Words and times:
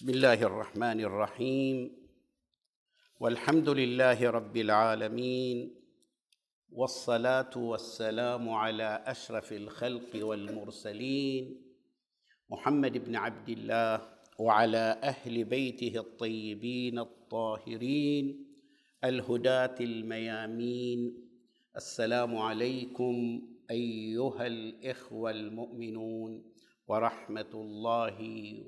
بسم 0.00 0.10
الله 0.10 0.42
الرحمن 0.42 1.00
الرحيم. 1.00 1.96
والحمد 3.20 3.68
لله 3.68 4.30
رب 4.30 4.56
العالمين. 4.56 5.74
والصلاة 6.72 7.50
والسلام 7.56 8.48
على 8.48 9.04
أشرف 9.06 9.52
الخلق 9.52 10.24
والمرسلين. 10.26 11.62
محمد 12.50 13.04
بن 13.04 13.16
عبد 13.16 13.48
الله 13.48 14.08
وعلى 14.38 15.00
أهل 15.02 15.44
بيته 15.44 16.00
الطيبين 16.00 16.98
الطاهرين. 16.98 18.46
الهداة 19.04 19.74
الميامين. 19.80 21.28
السلام 21.76 22.36
عليكم 22.36 23.42
أيها 23.70 24.46
الإخوة 24.46 25.30
المؤمنون 25.30 26.44
ورحمة 26.88 27.52
الله 27.54 28.18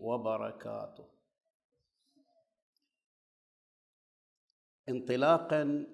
وبركاته. 0.00 1.11
انطلاقا 4.88 5.86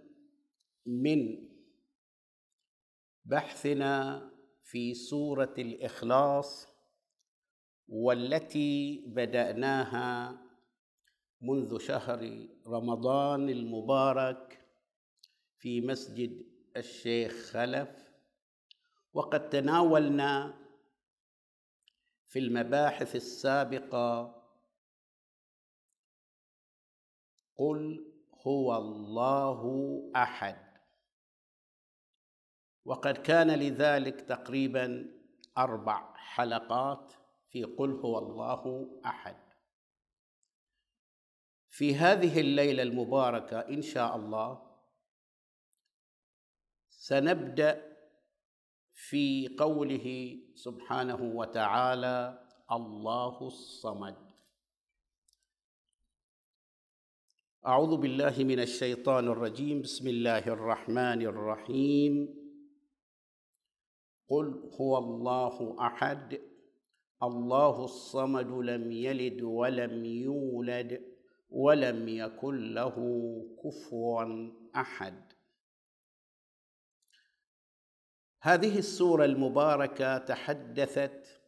من 0.87 1.49
بحثنا 3.25 4.23
في 4.63 4.95
سورة 4.95 5.55
الإخلاص 5.59 6.69
والتي 7.89 9.05
بدأناها 9.07 10.39
منذ 11.41 11.79
شهر 11.79 12.49
رمضان 12.67 13.49
المبارك 13.49 14.67
في 15.59 15.81
مسجد 15.81 16.45
الشيخ 16.77 17.33
خلف. 17.33 18.09
وقد 19.13 19.49
تناولنا 19.49 20.59
في 22.27 22.39
المباحث 22.39 23.17
السابقة 23.17 24.35
قل 27.57 28.08
هو 28.47 28.77
الله 28.77 29.63
أحد. 30.17 30.69
وقد 32.85 33.17
كان 33.19 33.51
لذلك 33.51 34.21
تقريبا 34.21 35.15
أربع 35.59 36.15
حلقات 36.17 37.13
في 37.51 37.65
قل 37.65 37.91
هو 37.91 38.19
الله 38.19 38.91
أحد. 39.05 39.37
في 41.71 41.95
هذه 41.95 42.41
الليلة 42.41 42.83
المباركة 42.83 43.61
إن 43.61 43.83
شاء 43.83 44.17
الله 44.17 44.69
سنبدأ 46.89 47.97
في 48.93 49.57
قوله 49.59 50.39
سبحانه 50.55 51.23
وتعالى 51.23 52.47
الله 52.73 53.47
الصمد. 53.47 54.28
أعوذ 57.69 57.97
بالله 57.97 58.45
من 58.45 58.61
الشيطان 58.61 59.29
الرجيم. 59.29 59.81
بسم 59.83 60.09
الله 60.09 60.49
الرحمن 60.49 61.23
الرحيم. 61.23 62.35
قل 64.29 64.71
هو 64.81 64.99
الله 64.99 65.77
أحد. 65.87 66.41
الله 67.23 67.85
الصمد 67.85 68.51
لم 68.51 68.93
يلد 68.93 69.43
ولم 69.43 70.05
يولد 70.05 71.03
ولم 71.51 72.09
يكن 72.09 72.75
له 72.75 72.97
كفوا 73.65 74.51
أحد. 74.77 75.33
هذه 78.43 78.79
السورة 78.79 79.25
المباركة 79.25 80.19
تحدثت 80.19 81.41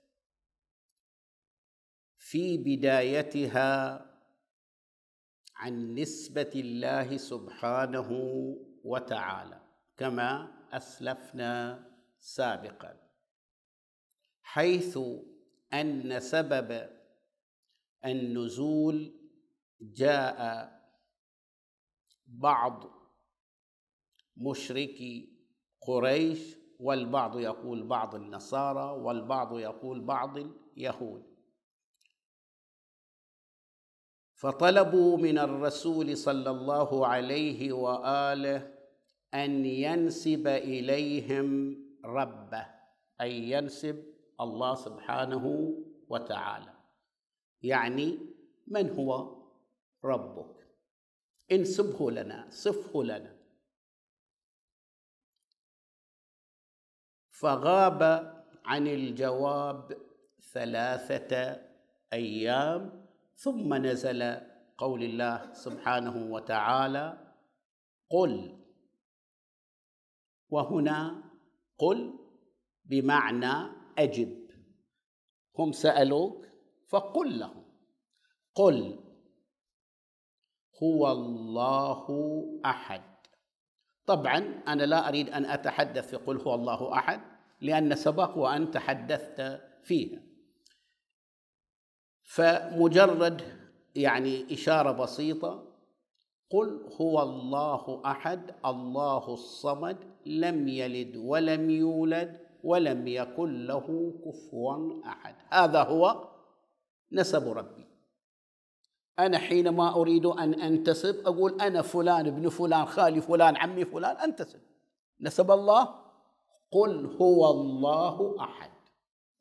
في 2.19 2.59
بدايتها 2.59 4.10
عن 5.61 5.95
نسبة 5.95 6.51
الله 6.55 7.17
سبحانه 7.17 8.11
وتعالى 8.85 9.61
كما 9.97 10.53
أسلفنا 10.73 11.85
سابقا. 12.21 12.97
حيث 14.43 14.99
أن 15.73 16.21
سبب 16.21 16.91
النزول 18.05 19.13
جاء 19.81 20.71
بعض 22.27 22.85
مشركي 24.37 25.39
قريش 25.81 26.57
والبعض 26.79 27.39
يقول 27.39 27.83
بعض 27.87 28.15
النصارى 28.15 29.01
والبعض 29.01 29.59
يقول 29.59 30.01
بعض 30.01 30.39
اليهود. 30.39 31.30
فطلبوا 34.41 35.17
من 35.17 35.39
الرسول 35.39 36.17
صلى 36.17 36.51
الله 36.51 37.07
عليه 37.07 37.73
وآله 37.73 38.75
أن 39.35 39.67
ينسب 39.67 40.47
إليهم 40.47 41.77
ربه 42.05 42.67
أي 43.21 43.51
ينسب 43.51 44.05
الله 44.41 44.75
سبحانه 44.75 45.75
وتعالى. 46.09 46.73
يعني 47.63 48.19
من 48.67 48.91
هو؟ 48.91 49.37
ربك. 50.05 50.57
انسبه 51.53 52.11
لنا 52.11 52.47
صفه 52.51 53.05
لنا. 53.05 53.37
فغاب 57.31 58.03
عن 58.65 58.87
الجواب 58.89 59.99
ثلاثة 60.53 61.61
أيام 62.13 63.00
ثم 63.41 63.75
نزل 63.75 64.21
قول 64.79 65.03
الله 65.03 65.53
سبحانه 65.53 66.33
وتعالى 66.33 67.35
قل. 68.11 68.61
وهنا 70.49 71.25
قل 71.79 72.19
بمعنى 72.85 73.55
أجب. 73.99 74.51
هم 75.59 75.73
سألوك 75.73 76.47
فقل 76.89 77.39
لهم. 77.39 77.65
قل. 78.55 78.99
هو 80.83 81.13
الله 81.13 82.07
أحد. 82.65 83.03
طبعا 84.07 84.39
أنا 84.69 84.83
لا 84.83 85.09
أريد 85.09 85.29
أن 85.29 85.45
أتحدث 85.45 86.11
في 86.11 86.17
قل 86.17 86.37
هو 86.37 86.55
الله 86.55 86.93
أحد 86.93 87.21
لأن 87.61 87.95
سبق 87.97 88.37
وأن 88.39 88.71
تحدثت 88.71 89.61
فيها 89.83 90.30
فمجرد 92.31 93.43
يعني 93.95 94.55
إشارة 94.55 94.93
بسيطة 94.93 95.63
قل 96.51 96.87
هو 97.01 97.23
الله 97.23 98.03
أحد 98.07 98.55
الله 98.67 99.33
الصمد 99.33 99.97
لم 100.27 100.69
يلد 100.69 101.17
ولم 101.17 101.71
يولد 101.71 102.41
ولم 102.65 103.07
يكن 103.07 103.67
له 103.67 104.13
كفوا 104.25 105.03
أحد. 105.07 105.35
هذا 105.49 105.83
هو 105.83 106.29
نسب 107.13 107.49
ربي. 107.49 107.87
أنا 109.19 109.39
حينما 109.39 109.95
أريد 109.95 110.27
أن 110.27 110.55
أنتسب 110.55 111.27
أقول 111.27 111.61
أنا 111.61 111.83
فلان 111.83 112.27
ابن 112.27 112.49
فلان 112.49 112.85
خالي 112.87 113.21
فلان 113.21 113.57
عمي 113.57 113.85
فلان 113.85 114.17
أنتسب. 114.17 114.61
نسب 115.21 115.51
الله 115.51 115.95
قل 116.73 117.17
هو 117.21 117.51
الله 117.51 118.37
أحد. 118.41 118.71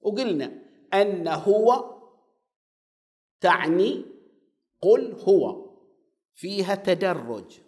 وقلنا 0.01 0.51
أن 0.94 1.28
هو 1.28 1.98
تعني 3.41 4.05
قل 4.81 5.13
هو 5.13 5.69
فيها 6.33 6.75
تدرج. 6.75 7.59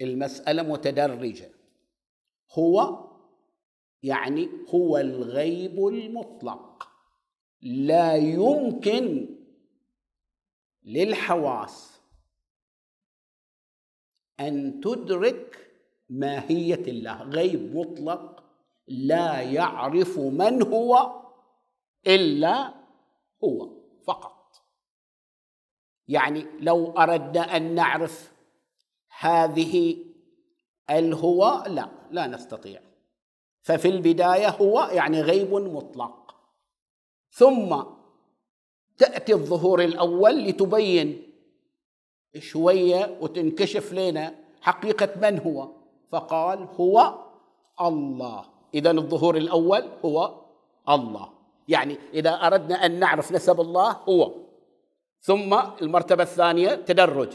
المسألة 0.00 0.62
متدرجة. 0.62 1.50
هو 2.52 3.06
يعني 4.02 4.48
هو 4.74 4.98
الغيب 4.98 5.86
المطلق. 5.86 6.88
لا 7.62 8.16
يمكن 8.16 9.36
للحواس 10.82 12.00
أن 14.40 14.80
تدرك 14.80 15.70
ماهية 16.08 16.74
الله. 16.74 17.22
غيب 17.22 17.76
مطلق 17.76 18.44
لا 18.88 19.40
يعرف 19.40 20.18
من 20.18 20.62
هو 20.62 21.22
إلا 22.06 22.74
هو. 23.44 23.79
يعني 26.10 26.46
لو 26.60 26.90
أردنا 26.90 27.56
أن 27.56 27.74
نعرف 27.74 28.32
هذه 29.20 29.96
الهو 30.90 31.64
لا 31.66 31.88
لا 32.10 32.26
نستطيع. 32.26 32.80
ففي 33.62 33.88
البداية 33.88 34.48
هو 34.48 34.88
يعني 34.92 35.20
غيب 35.20 35.54
مطلق. 35.54 36.34
ثم 37.30 37.82
تأتي 38.98 39.32
الظهور 39.32 39.84
الأول 39.84 40.44
لتبين 40.44 41.22
شوية 42.38 43.18
وتنكشف 43.20 43.92
لنا 43.92 44.34
حقيقة 44.60 45.08
من 45.20 45.38
هو. 45.38 45.68
فقال 46.12 46.68
هو 46.80 47.14
الله. 47.80 48.44
اذا 48.74 48.90
الظهور 48.90 49.36
الأول 49.36 49.88
هو 50.04 50.40
الله. 50.88 51.28
يعني 51.68 51.98
إذا 52.14 52.30
أردنا 52.30 52.86
أن 52.86 52.98
نعرف 52.98 53.32
نسب 53.32 53.60
الله 53.60 53.90
هو. 53.90 54.49
ثم 55.20 55.60
المرتبة 55.82 56.22
الثانية 56.22 56.74
تدرج. 56.74 57.28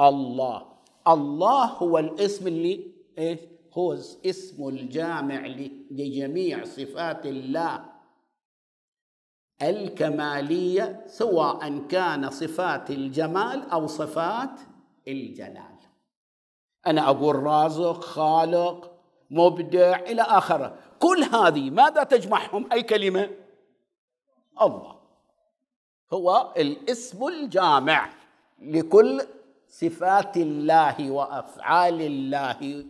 الله. 0.00 0.66
الله 1.08 1.64
هو 1.64 1.98
الاسم 1.98 2.46
اللي 2.46 2.92
إيش؟ 3.18 3.40
هو 3.72 3.92
اسم 4.26 4.68
الجامع 4.68 5.46
لجميع 5.90 6.64
صفات 6.64 7.26
الله. 7.26 7.84
الكمالية 9.62 11.04
سواء 11.06 11.78
كان 11.78 12.30
صفات 12.30 12.90
الجمال 12.90 13.70
أو 13.70 13.86
صفات 13.86 14.60
الجلال. 15.08 15.78
أنا 16.86 17.10
أقول 17.10 17.36
رازق 17.36 18.04
خالق 18.04 18.92
مبدع 19.30 19.98
إلى 19.98 20.22
آخره. 20.22 20.78
كل 20.98 21.22
هذه 21.22 21.70
ماذا 21.70 22.02
تجمعهم؟ 22.04 22.72
أي 22.72 22.82
كلمة؟ 22.82 23.30
الله. 24.62 24.97
هو 26.12 26.52
الاسم 26.56 27.28
الجامع 27.28 28.10
لكل 28.62 29.22
صفات 29.68 30.36
الله 30.36 31.10
وأفعال 31.10 32.02
الله 32.02 32.84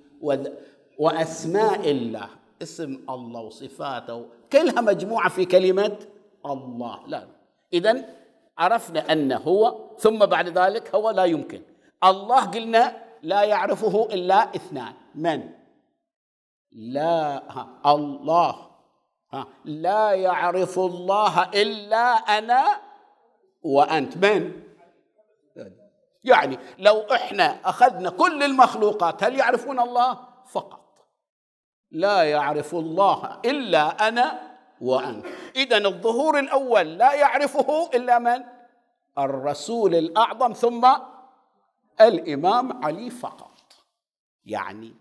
وأسماء 0.98 1.90
الله. 1.90 2.28
اسم 2.62 3.00
الله 3.10 3.40
وصفاته. 3.40 4.26
كلها 4.52 4.80
مجموعة 4.80 5.28
في 5.28 5.44
كلمة 5.44 5.98
الله. 6.46 6.98
لا. 7.06 7.26
اذا 7.72 8.04
عرفنا 8.58 9.12
أنه 9.12 9.36
هو 9.36 9.90
ثم 9.98 10.18
بعد 10.26 10.58
ذلك 10.58 10.94
هو 10.94 11.10
لا 11.10 11.24
يمكن. 11.24 11.62
الله 12.04 12.40
قلنا 12.44 12.96
لا 13.22 13.42
يعرفه 13.42 14.08
إلا 14.12 14.54
اثنان. 14.56 14.94
من؟ 15.14 15.48
لا. 16.72 17.42
ها. 17.50 17.68
الله. 17.86 18.54
ها. 19.32 19.46
لا 19.64 20.12
يعرف 20.12 20.78
الله 20.78 21.42
إلا 21.42 22.14
أنا 22.38 22.87
وأنت 23.68 24.16
من؟ 24.16 24.52
يعني 26.24 26.58
لو 26.78 27.00
إحنا 27.00 27.60
أخذنا 27.64 28.10
كل 28.10 28.42
المخلوقات 28.42 29.24
هل 29.24 29.38
يعرفون 29.38 29.80
الله؟ 29.80 30.18
فقط. 30.46 31.08
لا 31.90 32.22
يعرف 32.22 32.74
الله 32.74 33.40
إلا 33.44 34.08
أنا 34.08 34.56
وأنت. 34.80 35.26
اذا 35.56 35.76
الظهور 35.76 36.38
الأول 36.38 36.98
لا 36.98 37.12
يعرفه 37.14 37.90
إلا 37.94 38.18
من؟ 38.18 38.44
الرسول 39.18 39.94
الأعظم 39.94 40.52
ثم 40.52 40.88
الإمام 42.00 42.84
علي 42.84 43.10
فقط. 43.10 43.58
يعني 44.44 44.94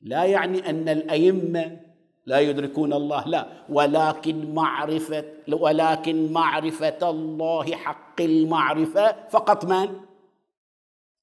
لا 0.00 0.24
يعني 0.24 0.70
أن 0.70 0.88
الأئمة 0.88 1.89
لا 2.26 2.40
يدركون 2.40 2.92
الله 2.92 3.28
لا. 3.28 3.46
ولكن 3.68 4.54
معرفة 4.54 5.24
ولكن 5.52 6.32
معرفة 6.32 7.10
الله 7.10 7.76
حق 7.76 8.20
المعرفة 8.20 9.28
فقط 9.28 9.64
من؟ 9.64 10.00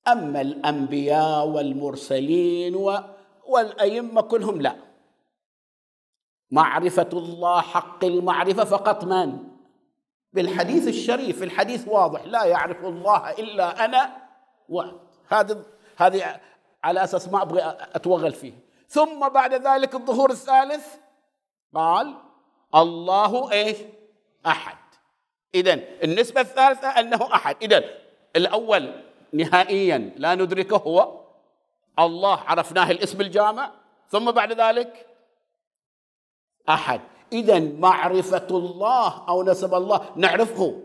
أما 0.07 0.41
الأنبياء 0.41 1.47
والمرسلين 1.47 2.75
والأئمة 3.47 4.21
كلهم 4.21 4.61
لا. 4.61 4.75
معرفة 6.51 7.09
الله 7.13 7.61
حق 7.61 8.05
المعرفة 8.05 8.63
فقط 8.63 9.03
من؟ 9.03 9.37
بالحديث 10.33 10.87
الشريف 10.87 11.43
الحديث 11.43 11.87
واضح 11.87 12.25
لا 12.25 12.45
يعرف 12.45 12.85
الله 12.85 13.31
إلا 13.31 13.85
أنا 13.85 14.17
وهذا 14.69 15.63
هذه 15.97 16.39
على 16.83 17.03
أساس 17.03 17.29
ما 17.29 17.41
أبغى 17.41 17.61
أتوغل 17.95 18.31
فيه. 18.31 18.66
ثم 18.87 19.29
بعد 19.29 19.53
ذلك 19.53 19.95
الظهور 19.95 20.29
الثالث 20.31 20.95
قال 21.75 22.15
الله 22.75 23.51
إيش 23.51 23.77
أحد. 24.45 24.77
اذا 25.55 25.73
النسبة 26.03 26.41
الثالثة 26.41 26.87
أنه 26.87 27.33
أحد. 27.33 27.55
اذا 27.61 27.83
الأول 28.35 29.03
نهائيا 29.33 30.13
لا 30.17 30.35
ندركه 30.35 30.77
هو 30.77 31.21
الله. 31.99 32.39
عرفناه 32.39 32.91
الاسم 32.91 33.21
الجامع. 33.21 33.71
ثم 34.09 34.31
بعد 34.31 34.61
ذلك 34.61 35.07
أحد. 36.69 37.01
اذا 37.33 37.59
معرفة 37.59 38.47
الله 38.51 39.27
أو 39.29 39.43
نسب 39.43 39.73
الله 39.73 40.09
نعرفه 40.15 40.81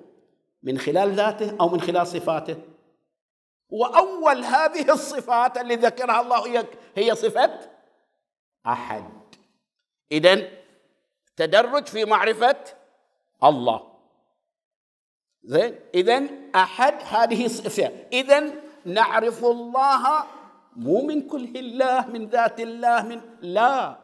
من 0.63 0.79
خلال 0.79 1.13
ذاته 1.13 1.57
أو 1.61 1.69
من 1.69 1.81
خلال 1.81 2.07
صفاته. 2.07 2.57
وأول 3.71 4.45
هذه 4.45 4.93
الصفات 4.93 5.59
اللي 5.59 5.77
ذكرها 5.77 6.21
الله 6.21 6.67
هي 6.97 7.15
صفة 7.15 7.72
أحد. 8.67 9.05
اذا 10.13 10.49
تدرج 11.37 11.87
في 11.87 12.05
معرفة 12.05 12.57
الله. 13.45 13.93
زين؟ 15.43 15.79
اذا 15.95 16.23
أحد 16.55 16.95
هذه 17.03 17.49
صفه 17.49 17.93
اذا 18.13 18.53
نعرف 18.85 19.45
الله 19.45 20.25
مو 20.77 21.03
من 21.03 21.29
كله 21.29 21.61
الله 21.61 22.07
من 22.07 22.29
ذات 22.29 22.61
الله 22.61 23.03
من 23.03 23.21
لا. 23.41 23.99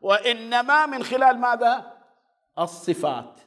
وإنما 0.00 0.86
من 0.86 1.02
خلال 1.02 1.38
ماذا؟ 1.38 1.92
الصفات. 2.58 3.40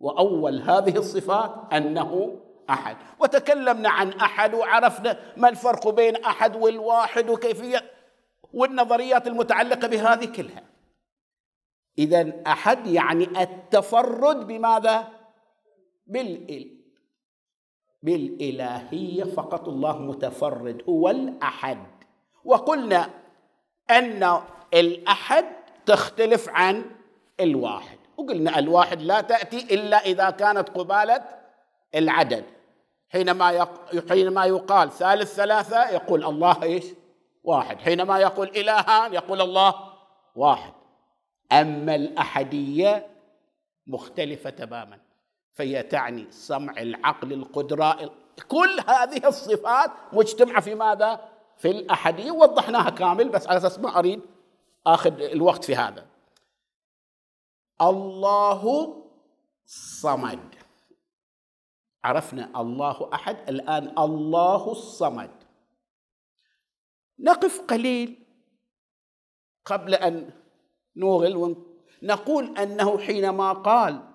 وأول 0.00 0.62
هذه 0.62 0.96
الصفات 0.96 1.72
أنه 1.72 2.38
أحد. 2.70 2.96
وتكلمنا 3.18 3.90
عن 3.90 4.12
أحد 4.12 4.54
وعرفنا 4.54 5.18
ما 5.36 5.48
الفرق 5.48 5.88
بين 5.88 6.24
أحد 6.24 6.56
والواحد 6.56 7.30
وكيفية 7.30 7.92
والنظريات 8.52 9.26
المتعلقة 9.26 9.88
بهذه 9.88 10.24
كلها. 10.24 10.62
اذا 11.98 12.32
أحد 12.46 12.86
يعني 12.86 13.42
التفرد 13.42 14.46
بماذا؟ 14.46 15.08
بالإل. 16.06 16.78
بالإلهية 18.02 19.24
فقط 19.24 19.68
الله 19.68 19.98
متفرد 19.98 20.82
هو 20.88 21.10
الأحد. 21.10 21.86
وقلنا 22.44 23.10
أن 23.90 24.40
الأحد 24.74 25.44
تختلف 25.86 26.48
عن 26.48 26.84
الواحد. 27.40 27.98
وقلنا 28.16 28.58
الواحد 28.58 29.02
لا 29.02 29.20
تأتي 29.20 29.74
إلا 29.74 29.96
إذا 29.96 30.30
كانت 30.30 30.68
قبالة 30.68 31.24
العدد. 31.94 32.44
حينما 33.08 33.50
يق... 33.50 34.08
حينما 34.08 34.44
يقال 34.44 34.90
ثالث 34.90 35.34
ثلاثة 35.34 35.90
يقول 35.90 36.24
الله 36.24 36.62
إيش؟ 36.62 36.84
واحد. 37.44 37.80
حينما 37.80 38.18
يقول 38.18 38.48
إلهان 38.48 39.14
يقول 39.14 39.40
الله 39.40 39.74
واحد. 40.36 40.72
أما 41.52 41.94
الأحدية 41.94 43.06
مختلفة 43.86 44.50
تماما 44.50 44.98
فهي 45.52 45.82
تعني 45.82 46.30
سمع 46.30 46.72
العقل 46.82 47.32
القدرة 47.32 48.12
كل 48.48 48.80
هذه 48.88 49.28
الصفات 49.28 49.90
مجتمعة 50.12 50.60
في 50.60 50.74
ماذا؟ 50.74 51.28
في 51.56 51.70
الأحدية. 51.70 52.30
وضحناها 52.30 52.90
كامل 52.90 53.28
بس 53.28 53.46
على 53.46 53.56
أساس 53.56 53.78
ما 53.78 53.98
أريد 53.98 54.20
آخذ 54.86 55.20
الوقت 55.20 55.64
في 55.64 55.76
هذا. 55.76 56.06
الله 57.80 58.94
صمد. 59.66 60.54
عرفنا 62.04 62.60
الله 62.60 63.10
أحد 63.14 63.48
الآن 63.48 63.98
الله 63.98 64.70
الصمد. 64.70 65.41
نقف 67.18 67.60
قليل. 67.60 68.18
قبل 69.64 69.94
أن 69.94 70.30
نوغل 70.96 71.56
نقول 72.02 72.58
أنه 72.58 72.98
حينما 72.98 73.52
قال 73.52 74.08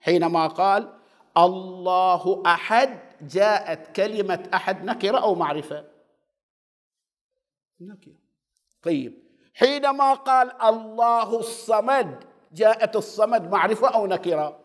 حينما 0.00 0.46
قال 0.46 0.98
الله 1.36 2.42
أحد 2.46 3.00
جاءت 3.20 3.96
كلمة 3.96 4.50
أحد 4.54 4.84
نكرة 4.84 5.18
أو 5.18 5.34
معرفة. 5.34 5.84
نكرة. 7.80 8.18
طيب. 8.82 9.26
حينما 9.54 10.14
قال 10.14 10.62
الله 10.62 11.38
الصمد 11.38 12.24
جاءت 12.52 12.96
الصمد 12.96 13.50
معرفة 13.50 13.88
أو 13.88 14.06
نكرة؟ 14.06 14.60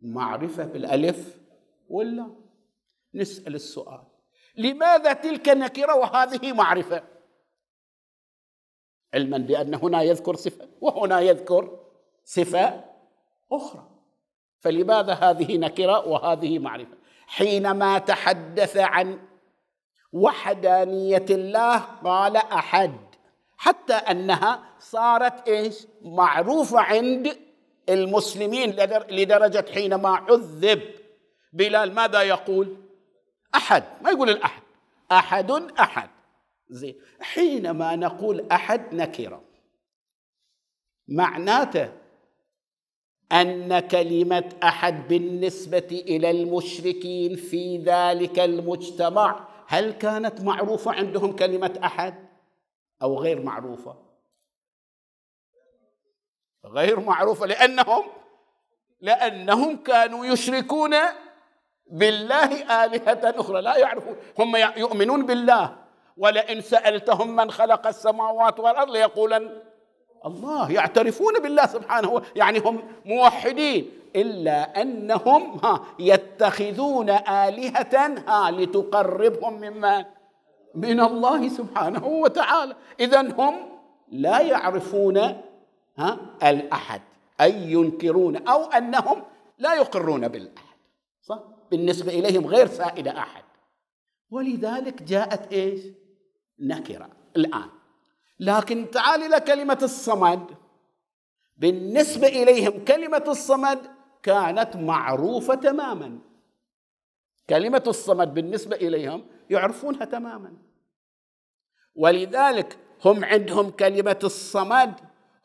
معرفة 0.00 0.64
بالألف 0.64 1.40
ولا؟ 1.88 2.34
نسأل 3.14 3.54
السؤال. 3.54 4.09
لماذا 4.56 5.12
تلك 5.12 5.48
نكره 5.48 5.94
وهذه 5.94 6.52
معرفة؟ 6.52 7.02
علما 9.14 9.38
بأن 9.38 9.74
هنا 9.74 10.02
يذكر 10.02 10.34
صفة 10.34 10.68
وهنا 10.80 11.20
يذكر 11.20 11.78
صفة 12.24 12.84
أخرى. 13.52 13.86
فلماذا 14.60 15.12
هذه 15.12 15.56
نكرة 15.56 16.08
وهذه 16.08 16.58
معرفة؟ 16.58 16.96
حينما 17.26 17.98
تحدث 17.98 18.76
عن 18.76 19.18
وحدانية 20.12 21.26
الله 21.30 21.78
قال 21.78 22.36
أحد 22.36 22.92
حتى 23.56 23.94
أنها 23.94 24.62
صارت 24.78 25.48
إيش؟ 25.48 25.86
معروفة 26.02 26.80
عند 26.80 27.36
المسلمين 27.88 28.70
لدرجة 29.10 29.64
حينما 29.74 30.08
عذب 30.08 30.82
بلال 31.52 31.94
ماذا 31.94 32.22
يقول؟ 32.22 32.76
أحد 33.54 33.84
ما 34.02 34.10
يقول 34.10 34.30
الأحد. 34.30 34.62
أحد 35.12 35.50
أحد. 35.80 36.10
زين. 36.68 36.94
حينما 37.20 37.96
نقول 37.96 38.46
أحد 38.52 38.94
نكرة 38.94 39.44
معناته 41.08 41.92
أن 43.32 43.80
كلمة 43.80 44.52
أحد 44.62 45.08
بالنسبة 45.08 46.02
إلى 46.08 46.30
المشركين 46.30 47.36
في 47.36 47.78
ذلك 47.78 48.38
المجتمع 48.38 49.48
هل 49.66 49.92
كانت 49.92 50.40
معروفة 50.40 50.92
عندهم 50.92 51.36
كلمة 51.36 51.80
أحد 51.84 52.28
أو 53.02 53.18
غير 53.18 53.42
معروفة؟ 53.42 53.96
غير 56.64 57.00
معروفة 57.00 57.46
لأنهم 57.46 58.04
لأنهم 59.00 59.76
كانوا 59.76 60.26
يشركون 60.26 60.94
بالله 61.90 62.84
آلهة 62.84 63.40
أخرى 63.40 63.60
لا 63.60 63.76
يعرفون. 63.76 64.16
هم 64.38 64.56
يؤمنون 64.56 65.26
بالله. 65.26 65.74
ولئن 66.16 66.60
سألتهم 66.60 67.36
من 67.36 67.50
خلق 67.50 67.86
السماوات 67.86 68.60
والأرض 68.60 68.90
ليقولن 68.90 69.50
الله 70.26 70.72
يعترفون 70.72 71.38
بالله 71.38 71.66
سبحانه 71.66 72.22
يعني 72.36 72.58
هم 72.58 72.82
موحدين. 73.04 73.90
إلا 74.16 74.82
أنهم 74.82 75.60
ها 75.64 75.84
يتخذون 75.98 77.10
آلهة 77.10 77.96
ها 78.28 78.50
لتقربهم 78.50 79.60
مما 79.60 80.06
من 80.74 81.00
الله 81.00 81.48
سبحانه 81.48 82.06
وتعالى. 82.06 82.76
اذا 83.00 83.20
هم 83.20 83.54
لا 84.08 84.40
يعرفون 84.40 85.16
ها 85.98 86.18
الأحد. 86.42 87.00
أي 87.40 87.72
ينكرون 87.72 88.48
أو 88.48 88.64
أنهم 88.64 89.22
لا 89.58 89.74
يقرون 89.74 90.28
بالأحد. 90.28 90.76
صح؟ 91.22 91.38
بالنسبة 91.70 92.12
إليهم 92.12 92.46
غير 92.46 92.66
سائد 92.66 93.08
أحد. 93.08 93.44
ولذلك 94.30 95.02
جاءت 95.02 95.52
إيش؟ 95.52 95.80
نكرة 96.58 97.10
الآن. 97.36 97.68
لكن 98.40 98.90
تعال 98.90 99.22
إلى 99.22 99.40
كلمة 99.40 99.78
الصمد. 99.82 100.46
بالنسبة 101.56 102.26
إليهم 102.26 102.84
كلمة 102.84 103.24
الصمد 103.28 103.78
كانت 104.22 104.76
معروفة 104.76 105.54
تماما. 105.54 106.18
كلمة 107.48 107.82
الصمد 107.86 108.34
بالنسبة 108.34 108.76
إليهم 108.76 109.26
يعرفونها 109.50 110.04
تماما. 110.04 110.52
ولذلك 111.94 112.78
هم 113.04 113.24
عندهم 113.24 113.70
كلمة 113.70 114.18
الصمد 114.24 114.94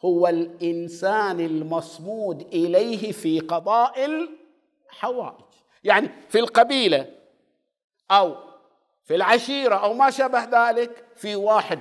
هو 0.02 0.28
الإنسان 0.28 1.40
المصمود 1.40 2.42
إليه 2.42 3.12
في 3.12 3.40
قضاء 3.40 4.06
الحوائج. 4.06 5.45
يعني 5.86 6.10
في 6.30 6.40
القبيلة 6.40 7.08
أو 8.12 8.36
في 9.04 9.16
العشيرة 9.16 9.76
أو 9.76 9.94
ما 9.94 10.10
شابه 10.10 10.44
ذلك 10.44 11.06
في 11.16 11.36
واحد 11.36 11.80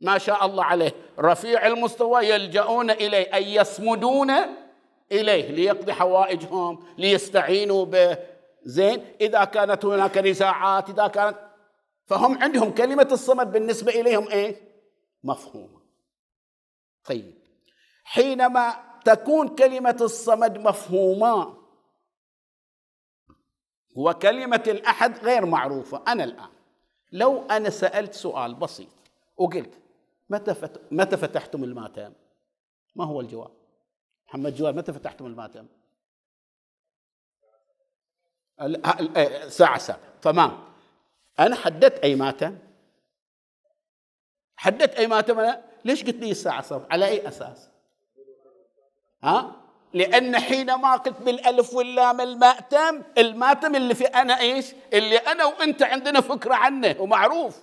ما 0.00 0.18
شاء 0.18 0.46
الله 0.46 0.64
عليه 0.64 0.92
رفيع 1.18 1.66
المستوى 1.66 2.28
يلجؤون 2.28 2.90
إليه 2.90 3.34
أي 3.34 3.54
يصمدون 3.54 4.30
إليه 5.12 5.50
ليقضي 5.50 5.92
حوائجهم 5.92 6.84
ليستعينوا 6.98 7.84
به 7.84 8.18
زين 8.64 9.04
إذا 9.20 9.44
كانت 9.44 9.84
هناك 9.84 10.18
نزاعات 10.18 10.90
إذا 10.90 11.06
كانت 11.06 11.36
فهم 12.06 12.42
عندهم 12.42 12.74
كلمة 12.74 13.08
الصمد 13.12 13.52
بالنسبة 13.52 13.92
إليهم 13.92 14.28
إيش؟ 14.28 14.56
مفهومه 15.24 15.80
طيب 17.04 17.34
حينما 18.04 18.74
تكون 19.04 19.48
كلمة 19.48 19.96
الصمد 20.00 20.58
مفهومة 20.58 21.65
وكلمة 23.96 24.62
الأحد 24.66 25.18
غير 25.18 25.46
معروفة. 25.46 26.02
أنا 26.08 26.24
الآن 26.24 26.48
لو 27.12 27.42
أنا 27.42 27.70
سألت 27.70 28.14
سؤال 28.14 28.54
بسيط 28.54 28.88
وقلت 29.36 29.78
متى 30.30 30.54
متى 30.90 31.16
فتحتم 31.16 31.64
الماتم؟ 31.64 32.12
ما 32.96 33.04
هو 33.04 33.20
الجواب؟ 33.20 33.50
محمد 34.28 34.54
جواد 34.54 34.74
متى 34.76 34.92
فتحتم 34.92 35.26
الماتم؟ 35.26 35.66
ساعة 39.48 39.78
ساعة. 39.78 40.00
تمام. 40.22 40.58
أنا 41.40 41.54
حددت 41.56 41.98
أي 41.98 42.14
ماتم؟ 42.14 42.58
حددت 44.56 44.94
أي 44.94 45.06
ماتم 45.06 45.38
أنا؟ 45.38 45.64
ليش 45.84 46.04
قلت 46.04 46.16
لي 46.16 46.30
الساعة 46.30 46.62
صف 46.62 46.86
على 46.90 47.06
أي 47.06 47.28
أساس؟ 47.28 47.68
ها؟ 49.22 49.65
لأن 49.94 50.38
حينما 50.38 50.96
قلت 50.96 51.22
بالألف 51.22 51.74
واللام 51.74 52.20
المأتم 52.20 53.02
المأتم 53.18 53.74
اللي 53.74 53.94
في 53.94 54.04
أنا 54.04 54.40
إيش؟ 54.40 54.66
اللي 54.92 55.16
أنا 55.16 55.44
وأنت 55.44 55.82
عندنا 55.82 56.20
فكرة 56.20 56.54
عنه 56.54 56.96
ومعروف. 56.98 57.56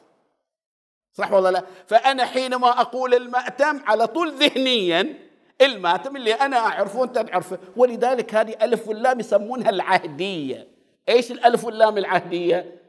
صح 1.13 1.31
ولا 1.31 1.51
لا؟ 1.51 1.63
فأنا 1.87 2.25
حينما 2.25 2.81
أقول 2.81 3.13
المأتم 3.13 3.79
على 3.85 4.07
طول 4.07 4.31
ذهنيا 4.31 5.13
المأتم 5.61 6.15
اللي 6.15 6.33
أنا 6.33 6.57
أعرفه 6.57 6.99
وأنت 6.99 7.19
تعرفه. 7.19 7.57
ولذلك 7.75 8.35
هذه 8.35 8.55
ألف 8.61 8.87
واللام 8.87 9.19
يسمونها 9.19 9.69
العهدية. 9.69 10.67
إيش 11.09 11.31
الألف 11.31 11.65
واللام 11.65 11.97
العهدية؟ 11.97 12.79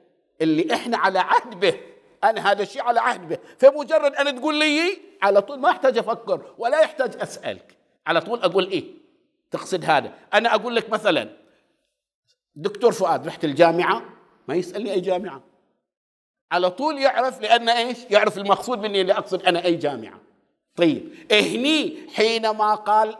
اللي 0.40 0.74
إحنا 0.74 0.98
على 0.98 1.18
عهد 1.18 1.60
به. 1.60 1.74
أنا 2.24 2.50
هذا 2.52 2.62
الشيء 2.62 2.82
على 2.82 3.00
عهد 3.00 3.28
به. 3.28 3.38
فمجرد 3.58 4.14
أن 4.14 4.40
تقول 4.40 4.58
لي 4.58 4.98
على 5.22 5.40
طول 5.42 5.58
ما 5.58 5.70
أحتاج 5.70 5.98
أفكر 5.98 6.40
ولا 6.58 6.80
يحتاج 6.80 7.16
أسألك. 7.22 7.76
على 8.06 8.20
طول 8.20 8.42
أقول 8.42 8.70
إيه؟ 8.70 9.03
تقصد 9.54 9.84
هذا. 9.84 10.12
أنا 10.34 10.54
أقول 10.54 10.76
لك 10.76 10.90
مثلا 10.90 11.28
دكتور 12.56 12.92
فؤاد 12.92 13.26
رحت 13.26 13.44
الجامعة 13.44 14.02
ما 14.48 14.54
يسألني 14.54 14.92
أي 14.92 15.00
جامعة. 15.00 15.42
على 16.52 16.70
طول 16.70 16.98
يعرف 16.98 17.40
لأن 17.40 17.68
إيش؟ 17.68 17.98
يعرف 18.10 18.38
المقصود 18.38 18.78
مني 18.78 19.00
اللي 19.00 19.12
أقصد 19.12 19.42
أنا 19.42 19.64
أي 19.64 19.74
جامعة. 19.74 20.20
طيب 20.76 21.14
هني 21.32 21.96
حينما 22.14 22.74
قال 22.74 23.16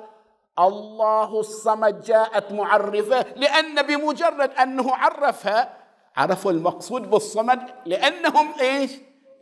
الله 0.58 1.40
الصمد 1.40 2.02
جاءت 2.02 2.52
معرفة 2.52 3.26
لأن 3.36 3.82
بمجرد 3.82 4.50
أنه 4.50 4.94
عرفها 4.94 5.76
عرفوا 6.16 6.52
المقصود 6.52 7.10
بالصمد 7.10 7.60
لأنهم 7.86 8.54
إيش؟ 8.60 8.90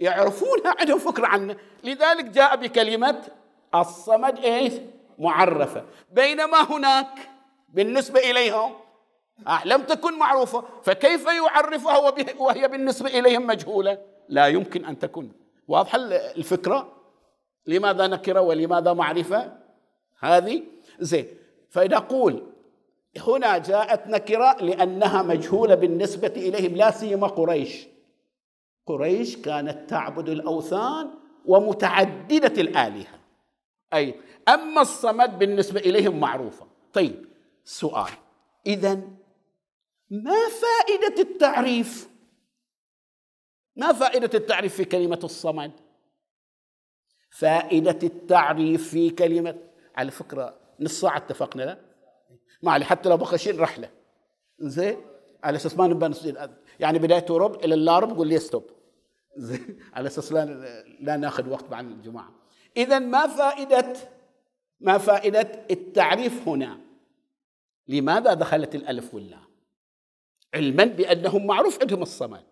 يعرفونها 0.01 0.75
عندهم 0.81 0.99
فكرة 0.99 1.27
عنه. 1.27 1.57
لذلك 1.85 2.25
جاء 2.25 2.57
بكلمة 2.57 3.23
الصمد 3.75 4.39
إيش؟ 4.39 4.73
معرفة. 5.19 5.85
بينما 6.13 6.63
هناك 6.63 7.29
بالنسبة 7.69 8.21
إليهم 8.21 8.73
آه 9.47 9.67
لم 9.67 9.83
تكن 9.83 10.19
معروفة 10.19 10.65
فكيف 10.83 11.27
يعرفها 11.27 11.99
وهي 12.39 12.69
بالنسبة 12.69 13.19
إليهم 13.19 13.47
مجهولة؟ 13.47 13.99
لا 14.29 14.47
يمكن 14.47 14.85
أن 14.85 14.99
تكون. 14.99 15.33
واضحة 15.69 15.99
الفكرة؟ 16.37 16.93
لماذا 17.67 18.07
نكرة 18.07 18.41
ولماذا 18.41 18.93
معرفة؟ 18.93 19.53
هذه 20.19 20.63
زين. 21.01 21.27
فنقول 21.71 22.43
هنا 23.27 23.59
جاءت 23.59 24.07
نكرة 24.07 24.57
لأنها 24.61 25.23
مجهولة 25.23 25.75
بالنسبة 25.75 26.33
إليهم 26.37 26.77
لا 26.77 26.91
سيما 26.91 27.27
قريش. 27.27 27.87
قريش 28.87 29.37
كانت 29.37 29.91
تعبد 29.91 30.29
الأوثان 30.29 31.11
ومتعددة 31.47 32.61
الآلهة. 32.61 33.22
أي. 33.95 34.21
أما 34.49 34.81
الصمد 34.81 35.39
بالنسبة 35.39 35.81
إليهم 35.81 36.21
معروفة. 36.21 36.67
طيب 36.93 37.25
سؤال. 37.65 38.13
إذا 38.67 38.95
ما 40.11 40.37
فائدة 40.49 41.23
التعريف؟ 41.23 42.09
ما 43.77 43.93
فائدة 43.93 44.31
التعريف 44.39 44.75
في 44.75 44.85
كلمة 44.85 45.21
الصمد؟ 45.25 45.73
فائدة 47.31 47.99
التعريف 48.03 48.91
في 48.91 49.11
كلمة 49.11 49.59
على 49.97 50.11
فكرة 50.11 50.59
نص 50.81 51.01
ساعة 51.01 51.17
اتفقنا 51.17 51.63
لا؟ 51.63 51.79
ما 52.63 52.73
علي 52.73 52.85
حتى 52.85 53.09
لو 53.09 53.17
بخشين 53.17 53.61
رحلة 53.61 53.91
زين؟ 54.59 54.97
على 55.45 55.57
أساس 55.57 55.79
ما 55.79 55.87
نبقى 55.87 56.51
يعني 56.81 56.99
بداية 56.99 57.27
رب 57.31 57.65
إلى 57.65 57.75
اللارب 57.75 58.17
قول 58.17 58.29
لي 58.29 58.39
stop 58.39 58.71
على 59.93 60.07
أساس 60.07 60.33
لا 60.33 60.45
لا 61.01 61.17
ناخذ 61.17 61.49
وقت 61.49 61.71
مع 61.71 61.81
الجماعة. 61.81 62.42
اذا 62.77 62.99
ما 62.99 63.27
فائدة؟ 63.27 63.95
ما 64.81 64.99
فائدة 64.99 65.67
التعريف 65.71 66.49
هنا. 66.49 66.81
لماذا 67.89 68.35
دخلت 68.35 68.75
الألف 68.75 69.15
واللام؟ 69.15 69.45
علما 70.55 70.85
بأنهم 70.85 71.47
معروف 71.47 71.81
عندهم 71.81 72.03
الصمد. 72.03 72.45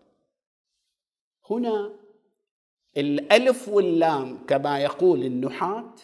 هنا 1.49 1.99
الألف 2.97 3.69
واللام 3.69 4.45
كما 4.45 4.79
يقول 4.79 5.23
النحاة 5.23 5.95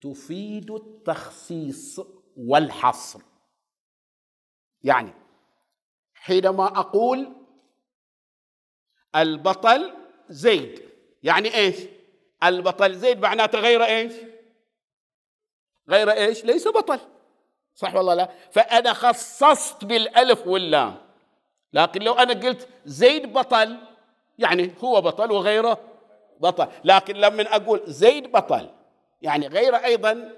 تفيد 0.00 0.70
التخصيص 0.70 2.00
والحصر. 2.36 3.20
يعني 4.82 5.12
حينما 6.14 6.66
أقول 6.66 7.32
البطل 9.16 9.94
زيد 10.28 10.82
يعني 11.22 11.54
إيش؟ 11.54 11.95
البطل 12.44 12.94
زيد 12.94 13.20
معناته 13.20 13.58
غير 13.58 13.84
إيش؟ 13.84 14.12
غير 15.88 16.10
إيش؟ 16.10 16.44
ليس 16.44 16.68
بطل. 16.68 17.00
صح 17.74 17.94
والله 17.94 18.14
لا؟ 18.14 18.30
فأنا 18.50 18.92
خصصت 18.92 19.84
بالألف 19.84 20.46
واللام. 20.46 20.96
لكن 21.72 22.02
لو 22.02 22.12
أنا 22.12 22.32
قلت 22.32 22.68
زيد 22.84 23.32
بطل 23.32 23.76
يعني 24.38 24.70
هو 24.84 25.00
بطل 25.00 25.32
وغيره 25.32 25.78
بطل. 26.40 26.68
لكن 26.84 27.16
لما 27.16 27.56
أقول 27.56 27.80
زيد 27.86 28.32
بطل 28.32 28.70
يعني 29.22 29.46
غيره 29.46 29.76
أيضا 29.76 30.32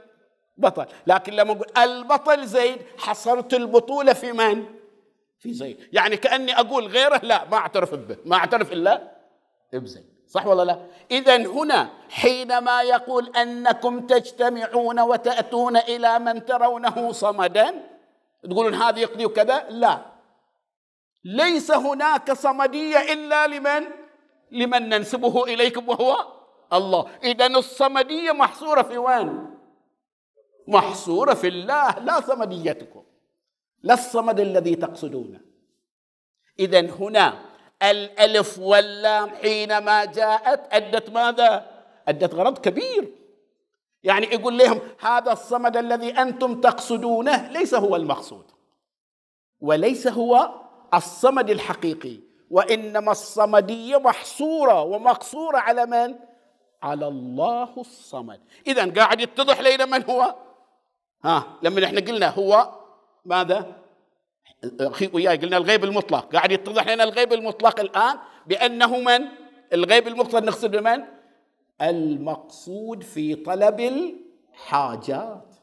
بطل. 0.57 0.87
لكن 1.07 1.33
لما 1.33 1.52
أقول 1.52 1.67
البطل 1.78 2.47
زيد 2.47 2.78
حصرت 2.99 3.55
البطولة 3.55 4.12
في 4.12 4.33
من؟ 4.33 4.64
في 5.38 5.52
زيد. 5.52 5.88
يعني 5.93 6.17
كأني 6.17 6.61
أقول 6.61 6.87
غيره 6.87 7.21
لا 7.23 7.45
ما 7.45 7.57
أعترف 7.57 7.95
به. 7.95 8.17
ما 8.25 8.37
أعترف 8.37 8.73
إلا 8.73 9.17
بزيد. 9.73 10.17
صح 10.28 10.47
ولا 10.47 10.64
لا؟ 10.64 10.87
إذا 11.11 11.37
هنا 11.37 11.88
حينما 12.11 12.82
يقول 12.82 13.37
أنكم 13.37 14.06
تجتمعون 14.06 15.00
وتأتون 15.00 15.76
إلى 15.76 16.18
من 16.18 16.44
ترونه 16.44 17.12
صمدا 17.12 17.75
تقولون 18.42 18.75
هذا 18.75 18.99
يقضي 18.99 19.28
كذا؟ 19.28 19.66
لا. 19.70 19.99
ليس 21.25 21.70
هناك 21.70 22.32
صمدية 22.32 23.12
إلا 23.12 23.47
لمن؟ 23.47 23.88
لمن 24.50 24.88
ننسبه 24.88 25.44
إليكم 25.44 25.88
وهو 25.88 26.26
الله. 26.73 27.06
إذا 27.23 27.47
الصمدية 27.47 28.32
محصورة 28.32 28.82
في 28.82 28.99
وين؟ 28.99 29.50
محصورة 30.68 31.35
في 31.35 31.49
الله. 31.49 31.99
لا 31.99 32.20
صمديتكم. 32.20 33.02
لا 33.82 33.94
الصمد 33.94 34.40
الذي 34.40 34.75
تقصدونه 34.75 35.40
إذا 36.58 36.80
هنا 36.80 37.48
الألف 37.82 38.58
واللام 38.58 39.30
حينما 39.30 40.04
جاءت 40.04 40.75
أدت 40.75 41.11
ماذا؟ 41.11 41.66
أدت 42.08 42.35
غرض 42.35 42.58
كبير 42.58 43.12
يعني 44.02 44.26
يقول 44.26 44.58
لهم 44.58 44.80
هذا 45.00 45.32
الصمد 45.32 45.76
الذي 45.76 46.11
أنتم 46.11 46.61
تقصدونه 46.61 47.49
ليس 47.49 47.75
هو 47.75 47.97
المقصود 47.97 48.44
وليس 49.61 50.06
هو 50.06 50.50
الصمد 50.94 51.50
الحقيقي 51.50 52.20
وإنما 52.50 53.12
الصمدية 53.12 53.97
محصورة 53.97 54.82
ومقصورة 54.82 55.58
على 55.58 55.87
من؟ 55.87 56.14
على 56.82 57.08
الله 57.08 57.68
الصمد 57.78 58.40
إذا 58.66 58.92
قاعد 58.92 59.20
يتضح 59.20 59.61
لنا 59.61 59.85
من 59.85 60.04
هو؟ 60.11 60.35
ها 61.25 61.44
لما 61.62 61.85
إحنا 61.85 62.00
قلنا 62.00 62.28
هو 62.28 62.73
ماذا؟ 63.25 63.77
أخي 64.80 65.10
وياي 65.12 65.36
قلنا 65.36 65.56
الغيب 65.56 65.84
المطلق. 65.84 66.32
قاعد 66.32 66.52
يتضح 66.52 66.88
لنا 66.88 67.04
الغيب 67.04 67.32
المطلق 67.32 67.80
الآن 67.80 68.18
بأنه 68.46 68.96
من؟ 68.98 69.24
الغيب 69.72 70.08
المطلق 70.08 70.42
نقصد 70.42 70.70
بمن؟ 70.76 71.02
المقصود 71.82 73.02
في 73.02 73.34
طلب 73.34 73.80
الحاجات. 73.80 75.54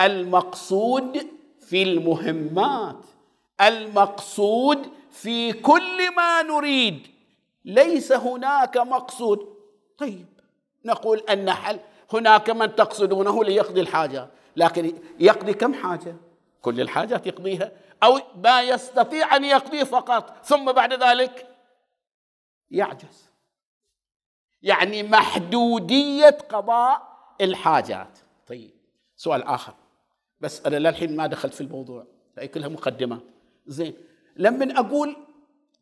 المقصود 0.00 1.26
في 1.60 1.82
المهمات. 1.82 3.04
المقصود 3.60 4.86
في 5.10 5.52
كل 5.52 6.14
ما 6.16 6.42
نريد. 6.42 7.06
ليس 7.64 8.12
هناك 8.12 8.76
مقصود. 8.76 9.48
طيب 9.98 10.26
نقول 10.84 11.18
أن 11.18 11.50
حل 11.52 11.80
هناك 12.12 12.50
من 12.50 12.74
تقصدونه 12.74 13.44
ليقضي 13.44 13.80
الحاجة. 13.80 14.28
لكن 14.56 14.92
يقضي 15.20 15.52
كم 15.52 15.74
حاجة؟ 15.74 16.16
كل 16.62 16.80
الحاجات 16.80 17.26
يقضيها. 17.26 17.72
أو 18.02 18.20
ما 18.34 18.62
يستطيع 18.62 19.36
أن 19.36 19.44
يقضيه 19.44 19.84
فقط 19.84 20.44
ثم 20.44 20.72
بعد 20.72 20.92
ذلك 20.92 21.56
يعجز. 22.70 23.30
يعني 24.62 25.02
محدودية 25.02 26.38
قضاء 26.48 27.02
الحاجات. 27.40 28.18
طيب 28.46 28.70
سؤال 29.16 29.42
آخر. 29.42 29.74
بس 30.40 30.66
أنا 30.66 30.76
للحين 30.76 31.16
ما 31.16 31.26
دخلت 31.26 31.54
في 31.54 31.60
الموضوع 31.60 32.06
هي 32.38 32.48
كلها 32.48 32.68
مقدمات 32.68 33.22
زين 33.66 33.94
لما 34.36 34.80
أقول 34.80 35.16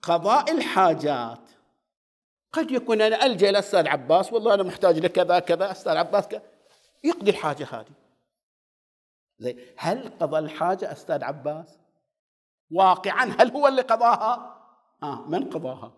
قضاء 0.03 0.53
الحاجات 0.53 1.41
قد 2.53 2.71
يكون 2.71 3.03
أنا 3.03 3.27
ألجأ 3.27 3.51
إلى 3.51 3.59
أستاذ 3.59 3.89
عباس 3.89 4.33
والله 4.33 4.55
أنا 4.55 4.63
محتاج 4.63 4.99
لكذا 4.99 5.39
كذا 5.39 5.71
أستاذ 5.71 5.97
عباس 5.97 6.29
كذا. 6.29 6.43
يقضي 7.05 7.31
الحاجة 7.31 7.67
هذه. 7.71 7.93
زين 9.39 9.59
هل 9.77 10.11
قضى 10.21 10.39
الحاجة 10.39 10.93
أستاذ 10.93 11.25
عباس؟ 11.25 11.78
واقعا 12.71 13.25
هل 13.39 13.53
هو 13.53 13.69
اللي 13.69 13.83
قضاها؟ 13.83 14.57
آه 15.03 15.25
من 15.29 15.51
قضاها؟ 15.51 15.93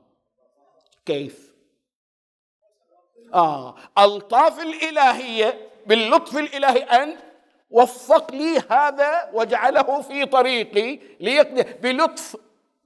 كيف؟ 1.07 1.55
آه 3.35 3.75
ألطاف 3.99 4.61
الإلهية 4.61 5.71
باللطف 5.87 6.37
الإلهي 6.39 6.83
أن 6.83 7.17
وفق 7.71 8.33
لي 8.33 8.63
هذا 8.71 9.31
وجعله 9.33 10.01
في 10.01 10.27
طريقي 10.27 11.01
ليقضي 11.21 11.63
بلطف 11.63 12.37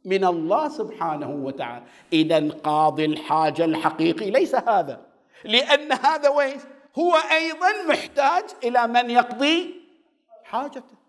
من 0.04 0.24
الله 0.24 0.68
سبحانه 0.68 1.30
وتعالى. 1.30 1.84
إذا 2.12 2.48
قاضي 2.50 3.04
الحاجة 3.04 3.64
الحقيقي 3.64 4.30
ليس 4.30 4.54
هذا 4.54 5.06
لأن 5.44 5.92
هذا 5.92 6.28
وين؟ 6.28 6.60
هو 6.98 7.14
أيضا 7.14 7.72
محتاج 7.88 8.44
إلى 8.64 8.86
من 8.86 9.10
يقضي 9.10 9.84
حاجته. 10.44 11.03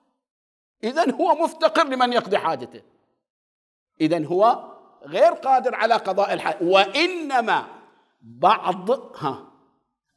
إذا 0.83 1.11
هو 1.11 1.35
مفتقر 1.35 1.87
لمن 1.87 2.13
يقضي 2.13 2.37
حاجته. 2.37 2.81
إذا 4.01 4.25
هو 4.25 4.63
غير 5.05 5.33
قادر 5.33 5.75
على 5.75 5.93
قضاء 5.93 6.33
الحاجة 6.33 6.57
وإنما 6.61 7.65
بعض 8.21 8.91
ها 9.17 9.47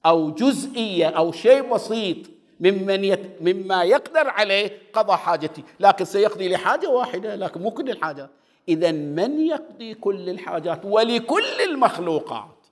أو 0.06 0.30
جزئية 0.30 1.08
أو 1.08 1.32
شيء 1.32 1.74
بسيط 1.74 2.16
ممن 2.60 3.04
يت 3.04 3.42
مما 3.42 3.82
يقدر 3.82 4.28
عليه 4.28 4.82
قضى 4.92 5.16
حاجتي 5.16 5.64
لكن 5.80 6.04
سيقضي 6.04 6.48
لحاجة 6.48 6.88
واحدة 6.88 7.34
لكن 7.36 7.62
مو 7.62 7.70
كل 7.70 7.90
الحاجات 7.90 8.30
إذا 8.68 8.92
من 8.92 9.40
يقضي 9.40 9.94
كل 9.94 10.28
الحاجات؟ 10.28 10.84
ولكل 10.84 11.60
المخلوقات. 11.60 12.66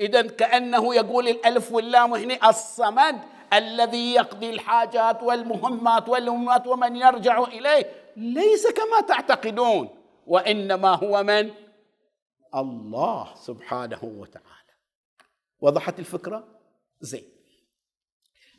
إذا 0.00 0.22
كأنه 0.22 0.94
يقول 0.94 1.28
الألف 1.28 1.72
واللام 1.72 2.14
هنا 2.14 2.48
الصمد 2.48 3.20
الذي 3.54 4.14
يقضي 4.14 4.50
الحاجات 4.50 5.22
والمهمات 5.22 6.08
والأمات 6.08 6.66
ومن 6.66 6.96
يرجع 6.96 7.42
إليه 7.42 8.12
ليس 8.16 8.66
كما 8.66 9.00
تعتقدون 9.00 9.88
وإنما 10.26 10.94
هو 10.94 11.22
من؟ 11.22 11.50
الله 12.54 13.34
سبحانه 13.34 14.04
وتعالى. 14.04 14.72
وضحت 15.60 15.98
الفكرة؟ 15.98 16.44
زين. 17.00 17.24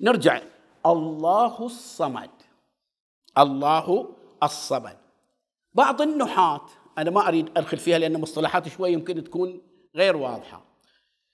نرجع. 0.01 0.41
الله 0.85 1.65
الصمد. 1.65 2.31
الله 3.37 4.15
الصمد. 4.43 4.97
بعض 5.73 6.01
النحاة 6.01 6.65
أنا 6.97 7.09
ما 7.09 7.27
أريد 7.27 7.57
أدخل 7.57 7.77
فيها 7.77 7.97
لأن 7.97 8.21
مصطلحات 8.21 8.67
شوي 8.67 8.91
يمكن 8.91 9.23
تكون 9.23 9.61
غير 9.95 10.17
واضحة. 10.17 10.65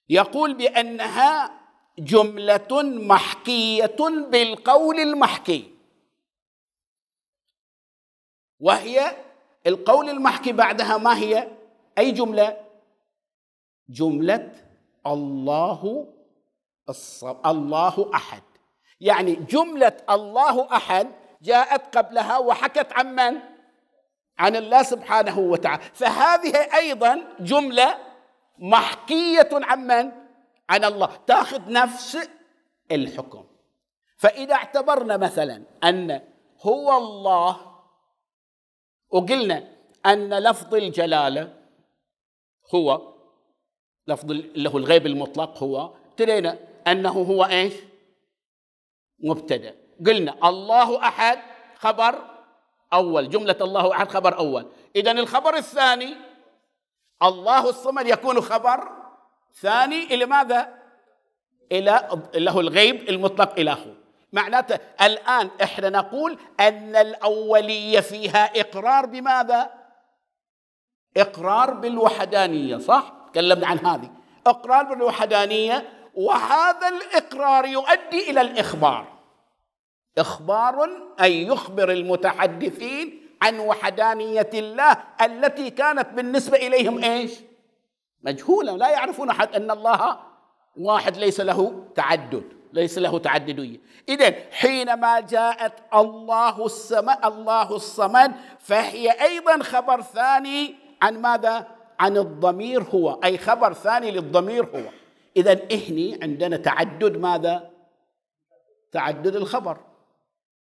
يقول 0.09 0.53
بأنها 0.53 1.60
جملة 1.99 2.81
محكية 2.81 3.95
بالقول 4.29 4.99
المحكي. 4.99 5.71
وهي 8.59 9.17
القول 9.67 10.09
المحكي 10.09 10.51
بعدها 10.51 10.97
ما 10.97 11.17
هي؟ 11.17 11.47
أي 11.97 12.11
جملة؟ 12.11 12.57
جملة 13.89 14.51
الله 15.07 16.07
الله 17.45 18.11
أحد. 18.13 18.43
يعني 19.01 19.35
جملة 19.35 19.97
الله 20.09 20.75
أحد 20.75 21.11
جاءت 21.41 21.97
قبلها 21.97 22.37
وحكت 22.37 22.93
عن 22.93 23.15
من؟ 23.15 23.39
عن 24.37 24.55
الله 24.55 24.83
سبحانه 24.83 25.39
وتعالى. 25.39 25.83
فهذه 25.93 26.55
أيضا 26.75 27.23
جملة 27.39 27.97
محكية 28.57 29.49
عن 29.53 29.87
من؟ 29.87 30.20
عن 30.71 30.83
الله. 30.85 31.15
تاخذ 31.27 31.71
نفس 31.71 32.29
الحكم. 32.91 33.45
فإذا 34.17 34.53
اعتبرنا 34.53 35.17
مثلا 35.17 35.63
أن 35.83 36.21
هو 36.61 36.97
الله 36.97 37.81
وقلنا 39.09 39.67
أن 40.05 40.33
لفظ 40.33 40.75
الجلالة 40.75 41.53
هو 42.75 43.13
لفظ 44.07 44.31
له 44.55 44.77
الغيب 44.77 45.05
المطلق 45.05 45.63
هو 45.63 45.93
ترينا 46.17 46.59
أنه 46.87 47.11
هو 47.11 47.43
إيش؟ 47.43 47.73
مبتدأ. 49.23 49.75
قلنا 50.05 50.49
الله 50.49 51.07
أحد 51.07 51.39
خبر 51.75 52.15
أول. 52.93 53.29
جملة 53.29 53.57
الله 53.61 53.91
أحد 53.91 54.07
خبر 54.07 54.37
أول. 54.37 54.71
اذا 54.95 55.11
الخبر 55.11 55.55
الثاني 55.55 56.15
الله 57.23 57.69
الصمد 57.69 58.07
يكون 58.07 58.41
خبر 58.41 59.00
ثاني 59.55 60.03
إلى 60.03 60.25
ماذا؟ 60.25 60.73
إلى 61.71 62.07
له 62.35 62.59
الغيب 62.59 63.09
المطلق 63.09 63.59
إلهه 63.59 63.95
معناته 64.33 64.79
الآن 65.01 65.49
إحنا 65.63 65.89
نقول 65.89 66.37
أن 66.59 66.95
الأولية 66.95 67.99
فيها 67.99 68.61
إقرار 68.61 69.05
بماذا؟ 69.05 69.69
إقرار 71.17 71.73
بالوحدانية 71.73 72.77
صح؟ 72.77 73.13
تكلمنا 73.31 73.67
عن 73.67 73.79
هذه 73.85 74.11
إقرار 74.47 74.83
بالوحدانية 74.83 75.89
وهذا 76.15 76.87
الإقرار 76.87 77.65
يؤدي 77.65 78.29
إلى 78.29 78.41
الإخبار 78.41 79.07
إخبار 80.17 80.89
أي 81.21 81.47
يخبر 81.47 81.91
المتحدثين 81.91 83.21
عن 83.41 83.59
وحدانية 83.59 84.49
الله 84.53 84.97
التي 85.21 85.69
كانت 85.69 86.07
بالنسبة 86.13 86.57
إليهم 86.57 87.03
إيش؟ 87.03 87.31
مجهولا 88.23 88.71
لا 88.71 88.89
يعرفون 88.89 89.29
أحد 89.29 89.55
أن 89.55 89.71
الله 89.71 90.19
واحد 90.77 91.17
ليس 91.17 91.39
له 91.39 91.87
تعدد 91.95 92.43
ليس 92.73 92.97
له 92.97 93.19
تعددية 93.19 93.77
إذا 94.09 94.35
حينما 94.51 95.19
جاءت 95.19 95.73
الله 95.93 96.65
السماء 96.65 97.27
الله 97.27 97.75
الصمد 97.75 98.31
فهي 98.59 99.11
أيضا 99.11 99.63
خبر 99.63 100.01
ثاني 100.01 100.75
عن 101.01 101.21
ماذا؟ 101.21 101.67
عن 101.99 102.17
الضمير 102.17 102.83
هو 102.83 103.19
أي 103.23 103.37
خبر 103.37 103.73
ثاني 103.73 104.11
للضمير 104.11 104.65
هو 104.65 104.89
إذا 105.37 105.59
إهني 105.71 106.19
عندنا 106.23 106.57
تعدد 106.57 107.17
ماذا؟ 107.17 107.69
تعدد 108.91 109.35
الخبر 109.35 109.77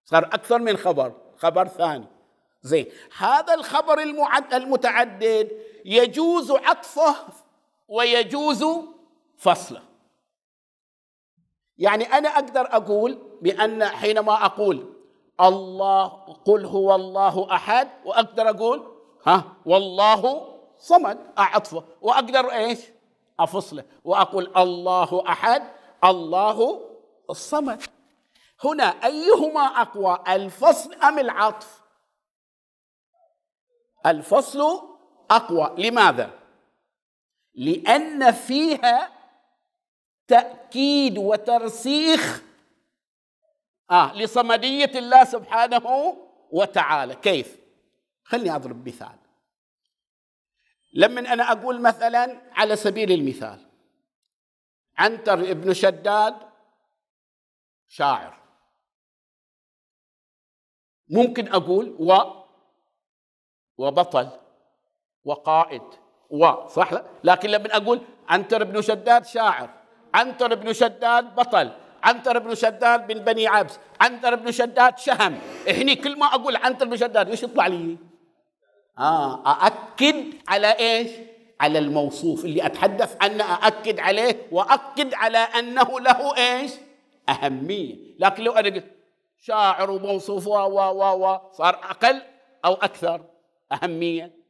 صار 0.04 0.24
أكثر 0.24 0.58
من 0.58 0.76
خبر 0.76 1.12
خبر 1.36 1.68
ثاني 1.68 2.06
زين 2.62 2.86
هذا 3.18 3.54
الخبر 3.54 3.98
المتعدد 4.52 5.48
يجوز 5.84 6.50
عطفه 6.50 7.16
ويجوز 7.88 8.64
فصله. 9.38 9.82
يعني 11.78 12.04
أنا 12.04 12.28
أقدر 12.28 12.76
أقول 12.76 13.18
بأن 13.42 13.84
حينما 13.84 14.44
أقول 14.46 14.94
الله 15.40 16.06
قل 16.44 16.66
هو 16.66 16.94
الله 16.94 17.54
أحد 17.54 17.88
وأقدر 18.04 18.50
أقول 18.50 18.92
ها 19.26 19.44
والله 19.66 20.48
صمد 20.78 21.18
أعطفه. 21.38 21.84
وأقدر 22.00 22.52
إيش؟ 22.52 22.78
أفصله. 23.40 23.84
وأقول 24.04 24.52
الله 24.56 25.24
أحد 25.28 25.62
الله 26.04 26.80
الصمد 27.30 27.82
هنا 28.64 28.84
أيهما 28.84 29.60
أقوى 29.60 30.18
الفصل 30.28 30.94
أم 30.94 31.18
العطف؟ 31.18 31.82
الفصل 34.06 34.91
أقوى. 35.36 35.74
لماذا؟ 35.88 36.38
لأن 37.54 38.32
فيها 38.32 39.12
تأكيد 40.28 41.18
وترسيخ 41.18 42.42
آه 43.90 44.14
لصمدية 44.14 44.98
الله 44.98 45.24
سبحانه 45.24 46.16
وتعالى. 46.50 47.14
كيف؟ 47.14 47.58
خلني 48.24 48.54
أضرب 48.54 48.88
مثال. 48.88 49.18
لما 50.94 51.20
أنا 51.20 51.52
أقول 51.52 51.80
مثلا 51.82 52.40
على 52.52 52.76
سبيل 52.76 53.12
المثال 53.12 53.70
عنتر 54.98 55.50
ابن 55.50 55.74
شداد 55.74 56.36
شاعر. 57.88 58.42
ممكن 61.08 61.48
أقول 61.48 61.96
و 61.98 62.14
وبطل. 63.78 64.42
وقائد. 65.24 65.82
و. 66.30 66.66
صح 66.68 66.92
لا؟ 66.92 67.04
لكن 67.24 67.50
لما 67.50 67.76
أقول 67.76 68.00
عنتر 68.28 68.64
بن 68.64 68.82
شداد 68.82 69.26
شاعر 69.26 69.70
عنتر 70.14 70.54
بن 70.54 70.72
شداد 70.72 71.34
بطل 71.34 71.70
عنتر 72.02 72.38
بن 72.38 72.54
شداد 72.54 73.12
من 73.12 73.24
بني 73.24 73.46
عبس 73.46 73.78
عنتر 74.00 74.34
بن 74.34 74.52
شداد 74.52 74.98
شهم. 74.98 75.38
هني 75.68 75.96
كل 75.96 76.18
ما 76.18 76.26
أقول 76.26 76.56
عنتر 76.56 76.86
بن 76.86 76.96
شداد 76.96 77.30
إيش 77.30 77.42
يطلع 77.42 77.66
لي؟ 77.66 77.96
آه 78.98 79.42
أأكد 79.46 80.24
على 80.48 80.78
إيش؟ 80.78 81.10
على 81.60 81.78
الموصوف 81.78 82.44
اللي 82.44 82.66
أتحدث 82.66 83.16
عنه 83.20 83.44
أأكد 83.44 84.00
عليه 84.00 84.46
واكد 84.52 85.14
على 85.14 85.38
أنه 85.38 86.00
له 86.00 86.36
إيش؟ 86.36 86.72
أهمية. 87.28 87.96
لكن 88.18 88.44
لو 88.44 88.52
أنا 88.52 88.68
قلت 88.68 88.84
شاعر 89.40 89.90
وموصوف 89.90 90.46
و 90.46 90.50
و 90.50 91.26
و 91.26 91.38
صار 91.52 91.74
أقل 91.74 92.22
أو 92.64 92.74
أكثر 92.74 93.20
أهمية. 93.72 94.41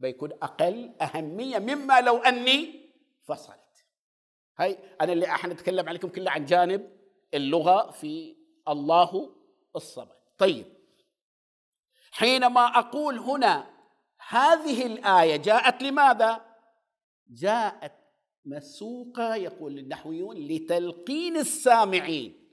بيكون 0.00 0.32
أقل 0.32 0.94
أهمية 1.00 1.58
مما 1.58 2.00
لو 2.00 2.16
أني 2.16 2.90
فصلت. 3.24 3.86
هاي 4.58 4.78
أنا 5.00 5.12
اللي 5.12 5.26
إحنا 5.26 5.54
نتكلم 5.54 5.88
عليكم 5.88 6.08
كله 6.08 6.30
عن 6.30 6.44
جانب 6.44 6.90
اللغة 7.34 7.90
في 7.90 8.36
الله 8.68 9.36
الصمد. 9.76 10.16
طيب 10.38 10.66
حينما 12.12 12.78
أقول 12.78 13.18
هنا 13.18 13.70
هذه 14.28 14.86
الآية 14.86 15.36
جاءت 15.36 15.82
لماذا؟ 15.82 16.46
جاءت 17.28 17.92
مسوقة 18.44 19.34
يقول 19.34 19.78
النحويون 19.78 20.36
لتلقين 20.36 21.36
السامعين. 21.36 22.50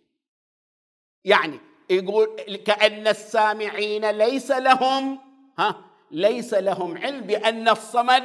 يعني 1.24 1.60
يقول 1.90 2.56
كأن 2.56 3.08
السامعين 3.08 4.10
ليس 4.10 4.52
لهم 4.52 5.20
ها؟ 5.60 5.87
ليس 6.12 6.54
لهم 6.54 6.98
علم 6.98 7.22
بأن 7.22 7.70
الصمد 7.70 8.24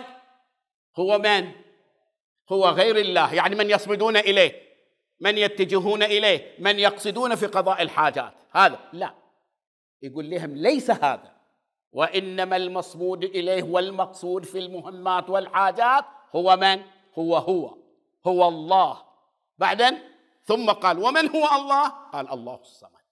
هو 0.97 1.19
من؟ 1.19 1.53
هو 2.53 2.69
غير 2.69 2.97
الله 2.97 3.35
يعني 3.35 3.55
من 3.55 3.71
يصمدون 3.71 4.17
إليه 4.17 4.63
من 5.21 5.39
يتجهون 5.39 6.03
إليه 6.03 6.55
من 6.59 6.79
يقصدون 6.79 7.35
في 7.35 7.47
قضاء 7.47 7.83
الحاجات 7.83 8.33
هذا 8.51 8.79
لا 8.93 9.15
يقول 10.03 10.31
لهم 10.31 10.57
ليس 10.57 10.91
هذا 10.91 11.33
وإنما 11.93 12.57
المصمود 12.57 13.25
إليه 13.25 13.63
والمقصود 13.63 14.45
في 14.45 14.59
المهمات 14.59 15.31
والحاجات 15.31 16.05
هو 16.37 16.57
من؟ 16.57 16.83
هو 17.19 17.37
هو 17.37 17.77
هو 18.27 18.49
الله 18.49 19.03
بعدين 19.59 19.99
ثم 20.45 20.71
قال 20.71 20.99
ومن 20.99 21.29
هو 21.31 21.57
الله؟ 21.57 21.89
قال 21.89 22.33
الله 22.33 22.61
الصمد 22.61 23.03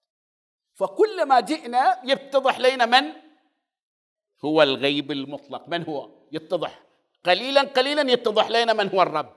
فكلما 0.73 1.39
جئنا 1.39 2.01
يتضح 2.03 2.59
لنا 2.59 2.85
من 2.85 3.13
هو 4.45 4.61
الغيب 4.61 5.11
المطلق. 5.11 5.69
من 5.69 5.83
هو؟ 5.83 6.09
يتضح. 6.31 6.83
قليلا 7.25 7.61
قليلا 7.61 8.11
يتضح 8.11 8.49
لنا 8.49 8.73
من 8.73 8.89
هو 8.89 9.01
الرب. 9.01 9.35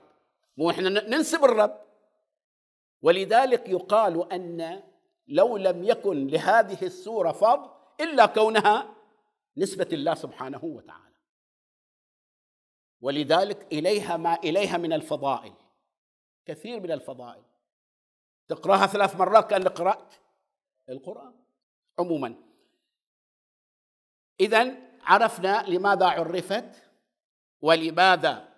مو 0.57 0.69
إحنا 0.69 0.89
ننسب 0.89 1.43
الرب. 1.43 1.85
ولذلك 3.01 3.69
يقال 3.69 4.33
أن 4.33 4.83
لو 5.27 5.57
لم 5.57 5.83
يكن 5.83 6.27
لهذه 6.27 6.85
السورة 6.85 7.31
فضل 7.31 7.69
إلا 8.01 8.25
كونها 8.25 8.95
نسبة 9.57 9.87
الله 9.91 10.13
سبحانه 10.13 10.65
وتعالى. 10.65 11.15
ولذلك 13.01 13.73
إليها 13.73 14.17
ما 14.17 14.35
إليها 14.35 14.77
من 14.77 14.93
الفضائل. 14.93 15.53
كثير 16.45 16.79
من 16.79 16.91
الفضائل. 16.91 17.43
تقرأها 18.47 18.87
ثلاث 18.87 19.15
مرات 19.15 19.49
كان 19.49 19.67
قرأت 19.67 20.13
القرآن. 20.89 21.33
عموما. 21.99 22.35
إذا 24.39 24.84
عرفنا 25.05 25.65
لماذا 25.67 26.05
عرفت 26.05 26.83
ولماذا 27.61 28.55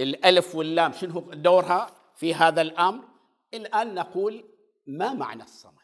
الألف 0.00 0.54
واللام 0.54 0.92
شنو 0.92 1.20
دورها 1.20 1.94
في 2.14 2.34
هذا 2.34 2.62
الأمر؟ 2.62 3.08
الآن 3.54 3.94
نقول 3.94 4.44
ما 4.86 5.12
معنى 5.12 5.42
الصمد؟ 5.42 5.80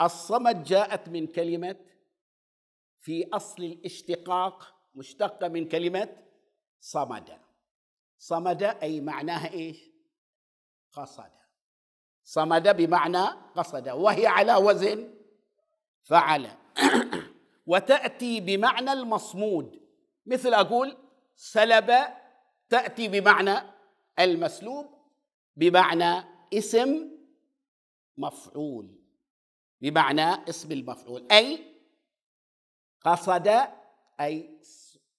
الصمد 0.00 0.64
جاءت 0.64 1.08
من 1.08 1.26
كلمة 1.26 1.76
في 2.98 3.28
أصل 3.32 3.62
الاشتقاق 3.62 4.74
مشتقة 4.94 5.48
من 5.48 5.68
كلمة 5.68 6.16
صمد. 6.80 7.38
صمد 8.18 8.62
أي 8.62 9.00
معناها 9.00 9.52
إيش؟ 9.52 9.90
قصد. 10.92 11.30
صمد 12.24 12.76
بمعنى 12.76 13.24
قصد 13.56 13.88
وهي 13.88 14.26
على 14.26 14.54
وزن 14.56 15.14
فعل. 16.02 16.50
وتأتي 17.70 18.40
بمعنى 18.40 18.92
المصمود. 18.92 19.80
مثل 20.26 20.54
أقول 20.54 20.96
سلب 21.36 21.92
تأتي 22.68 23.08
بمعنى 23.08 23.54
المسلوب 24.18 24.86
بمعنى 25.56 26.24
اسم 26.54 27.10
مفعول 28.18 28.90
بمعنى 29.80 30.48
اسم 30.48 30.72
المفعول. 30.72 31.28
أي 31.32 31.74
قصد 33.00 33.48
أي 34.20 34.58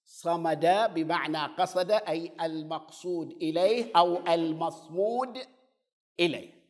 صمد 0.04 0.66
بمعنى 0.94 1.38
قصد 1.38 1.90
أي 1.90 2.32
المقصود 2.40 3.30
إليه 3.30 3.92
أو 3.96 4.26
المصمود 4.26 5.38
إليه. 6.20 6.62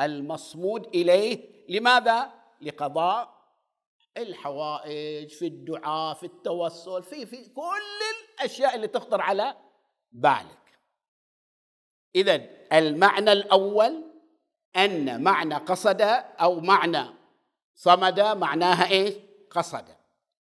المصمود 0.00 0.86
إليه 0.86 1.64
لماذا؟ 1.68 2.32
لقضاء 2.60 3.41
الحوائج 4.16 5.28
في 5.28 5.46
الدعاء 5.46 6.14
في 6.14 6.26
التوسل 6.26 7.02
في 7.02 7.26
في 7.26 7.48
كل 7.48 7.82
الأشياء 8.34 8.74
اللي 8.74 8.88
تخطر 8.88 9.20
على 9.20 9.56
بالك. 10.12 10.78
اذا 12.14 12.34
المعنى 12.72 13.32
الأول 13.32 14.04
أن 14.76 15.22
معنى 15.22 15.54
قصد 15.54 16.00
أو 16.40 16.60
معنى 16.60 17.04
صمد 17.74 18.20
معناها 18.20 18.90
إيش 18.90 19.14
قصد. 19.50 19.84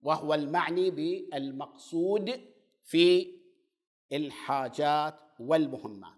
وهو 0.03 0.35
المعني 0.35 0.91
بالمقصود 0.91 2.53
في 2.85 3.37
الحاجات 4.13 5.21
والمهمات. 5.41 6.13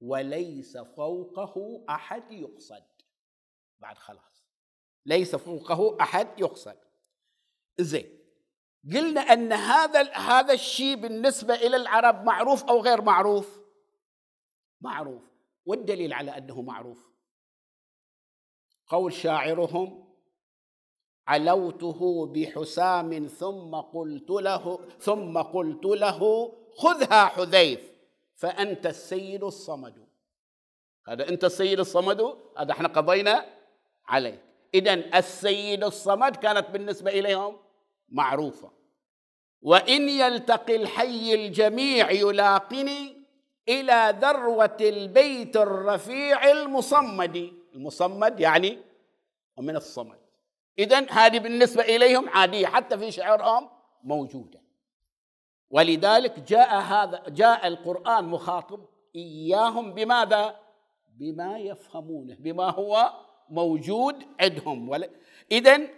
وليس 0.00 0.76
فوقه 0.76 1.84
أحد 1.88 2.32
يقصد. 2.32 2.84
بعد 3.80 3.98
خلاص. 3.98 4.39
ليس 5.06 5.36
فوقه 5.36 5.96
أحد 6.00 6.40
يقصد. 6.40 6.76
زين. 7.78 8.20
قلنا 8.94 9.20
أن 9.20 9.52
هذا 9.52 10.12
هذا 10.12 10.52
الشيء 10.52 10.96
بالنسبة 10.96 11.54
إلى 11.54 11.76
العرب 11.76 12.24
معروف 12.24 12.64
أو 12.64 12.80
غير 12.80 13.02
معروف؟ 13.02 13.60
معروف. 14.80 15.22
والدليل 15.66 16.12
على 16.12 16.38
أنه 16.38 16.62
معروف. 16.62 17.10
قول 18.86 19.12
شاعرهم 19.12 20.10
علوته 21.26 22.26
بحسام 22.26 23.26
ثم 23.26 23.74
قلت 23.74 24.30
له 24.30 24.88
ثم 24.98 25.38
قلت 25.38 25.84
له 25.84 26.52
خذها 26.76 27.24
حذيف 27.24 27.92
فأنت 28.36 28.86
السيد 28.86 29.44
الصمد. 29.44 30.06
هذا 31.06 31.28
أنت 31.28 31.44
السيد 31.44 31.80
الصمد؟ 31.80 32.36
هذا 32.58 32.72
إحنا 32.72 32.88
قضينا 32.88 33.46
عليه. 34.06 34.49
إذا 34.74 34.94
السيد 35.18 35.84
الصمد 35.84 36.36
كانت 36.36 36.70
بالنسبة 36.70 37.10
إليهم 37.10 37.56
معروفة. 38.08 38.70
وإن 39.62 40.08
يلتقي 40.08 40.76
الحي 40.76 41.34
الجميع 41.34 42.10
يلاقني 42.10 43.16
إلى 43.68 44.18
ذروة 44.20 44.76
البيت 44.80 45.56
الرفيع 45.56 46.50
المصمد. 46.50 47.52
المصمد 47.74 48.40
يعني 48.40 48.78
من 49.58 49.76
الصمد. 49.76 50.18
إذا 50.78 51.06
هذه 51.10 51.38
بالنسبة 51.38 51.82
إليهم 51.82 52.28
عادية 52.28 52.66
حتى 52.66 52.98
في 52.98 53.10
شعرهم 53.10 53.68
موجودة. 54.04 54.60
ولذلك 55.70 56.40
جاء 56.40 56.80
هذا 56.80 57.22
جاء 57.28 57.66
القرآن 57.66 58.24
مخاطب 58.24 58.84
إياهم 59.16 59.94
بماذا؟ 59.94 60.56
بما 61.18 61.58
يفهمونه 61.58 62.36
بما 62.38 62.70
هو 62.70 63.12
موجود 63.50 64.26
عندهم. 64.40 65.04
إذا 65.52 65.88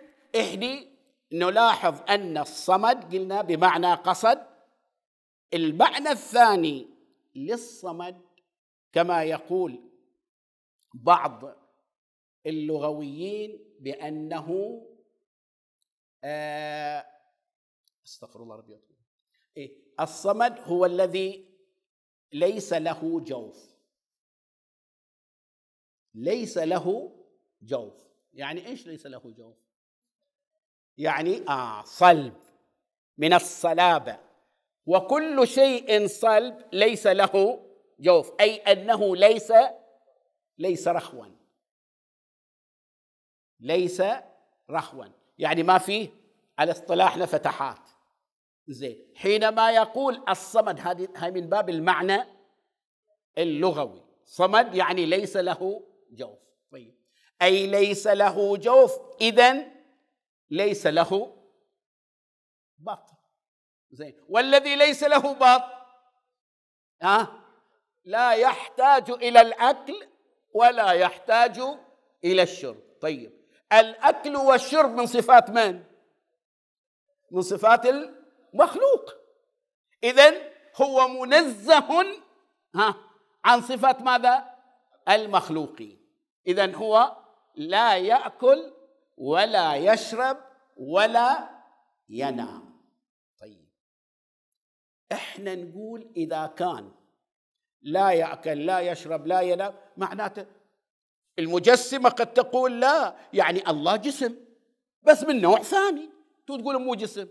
إحدي 0.40 0.88
نلاحظ 1.32 2.10
أن 2.10 2.38
الصمد 2.38 3.14
قلنا 3.14 3.42
بمعنى 3.42 3.94
قصد 3.94 4.46
المعنى 5.54 6.10
الثاني 6.10 6.88
للصمد 7.34 8.22
كما 8.92 9.22
يقول 9.24 9.90
بعض 10.94 11.42
اللغويين 12.46 13.76
بأنه 13.80 14.78
آه، 16.24 17.06
أستغفر 18.06 18.42
الله 18.42 18.56
ربي 18.56 18.80
إيه 19.56 19.76
الصمد 20.00 20.58
هو 20.60 20.86
الذي 20.86 21.52
ليس 22.32 22.72
له 22.72 23.20
جوف. 23.20 23.72
ليس 26.14 26.58
له 26.58 27.16
جوف. 27.62 27.94
يعني 28.32 28.66
إيش 28.66 28.86
ليس 28.86 29.06
له 29.06 29.34
جوف؟ 29.38 29.56
يعني 30.98 31.48
آه 31.48 31.82
صلب 31.84 32.36
من 33.18 33.32
الصلابة. 33.32 34.18
وكل 34.86 35.48
شيء 35.48 36.06
صلب 36.06 36.64
ليس 36.72 37.06
له 37.06 37.66
جوف 38.00 38.32
أي 38.40 38.56
أنه 38.56 39.16
ليس 39.16 39.52
ليس 40.58 40.88
رخوا. 40.88 41.26
ليس 43.60 44.02
رخوا. 44.70 45.04
يعني 45.38 45.62
ما 45.62 45.78
فيه 45.78 46.08
على 46.58 46.72
اصطلاحنا 46.72 47.26
فتحات 47.26 47.88
زين. 48.66 49.12
حينما 49.16 49.70
يقول 49.70 50.22
الصمد 50.28 50.80
هذه 50.80 51.30
من 51.30 51.48
باب 51.48 51.70
المعنى 51.70 52.24
اللغوي. 53.38 54.02
صمد 54.24 54.74
يعني 54.74 55.06
ليس 55.06 55.36
له 55.36 55.82
جوف. 56.10 56.38
طيب. 56.70 57.01
أي 57.42 57.66
ليس 57.66 58.06
له 58.06 58.56
جوف 58.56 58.98
اذا 59.20 59.64
ليس 60.50 60.86
له 60.86 61.36
بطن. 62.78 63.16
زين. 63.90 64.24
والذي 64.28 64.76
ليس 64.76 65.02
له 65.02 65.32
بطن 65.32 65.82
ها 67.02 67.42
لا 68.04 68.32
يحتاج 68.32 69.10
إلى 69.10 69.40
الأكل 69.40 70.08
ولا 70.54 70.92
يحتاج 70.92 71.60
إلى 72.24 72.42
الشرب. 72.42 72.82
طيب. 73.00 73.42
الأكل 73.72 74.36
والشرب 74.36 74.90
من 74.90 75.06
صفات 75.06 75.50
من؟ 75.50 75.84
من 77.30 77.42
صفات 77.42 77.86
المخلوق. 77.86 79.14
اذا 80.04 80.52
هو 80.76 81.08
منزه 81.08 82.18
ها 82.74 82.94
عن 83.44 83.60
صفات 83.60 84.00
ماذا؟ 84.00 84.54
المخلوقين. 85.08 86.06
اذا 86.46 86.76
هو 86.76 87.21
لا 87.54 87.96
يأكل 87.96 88.72
ولا 89.16 89.76
يشرب 89.76 90.38
ولا 90.76 91.48
ينام. 92.08 92.82
طيب. 93.40 93.68
إحنا 95.12 95.54
نقول 95.54 96.12
إذا 96.16 96.46
كان 96.46 96.92
لا 97.82 98.10
يأكل 98.10 98.66
لا 98.66 98.80
يشرب 98.80 99.26
لا 99.26 99.40
ينام 99.40 99.74
معناته 99.96 100.46
المجسمة 101.38 102.10
قد 102.10 102.32
تقول 102.32 102.80
لا 102.80 103.16
يعني 103.32 103.70
الله 103.70 103.96
جسم 103.96 104.36
بس 105.02 105.22
من 105.22 105.40
نوع 105.40 105.62
ثاني. 105.62 106.10
تقول 106.46 106.82
مو 106.82 106.94
جسم. 106.94 107.28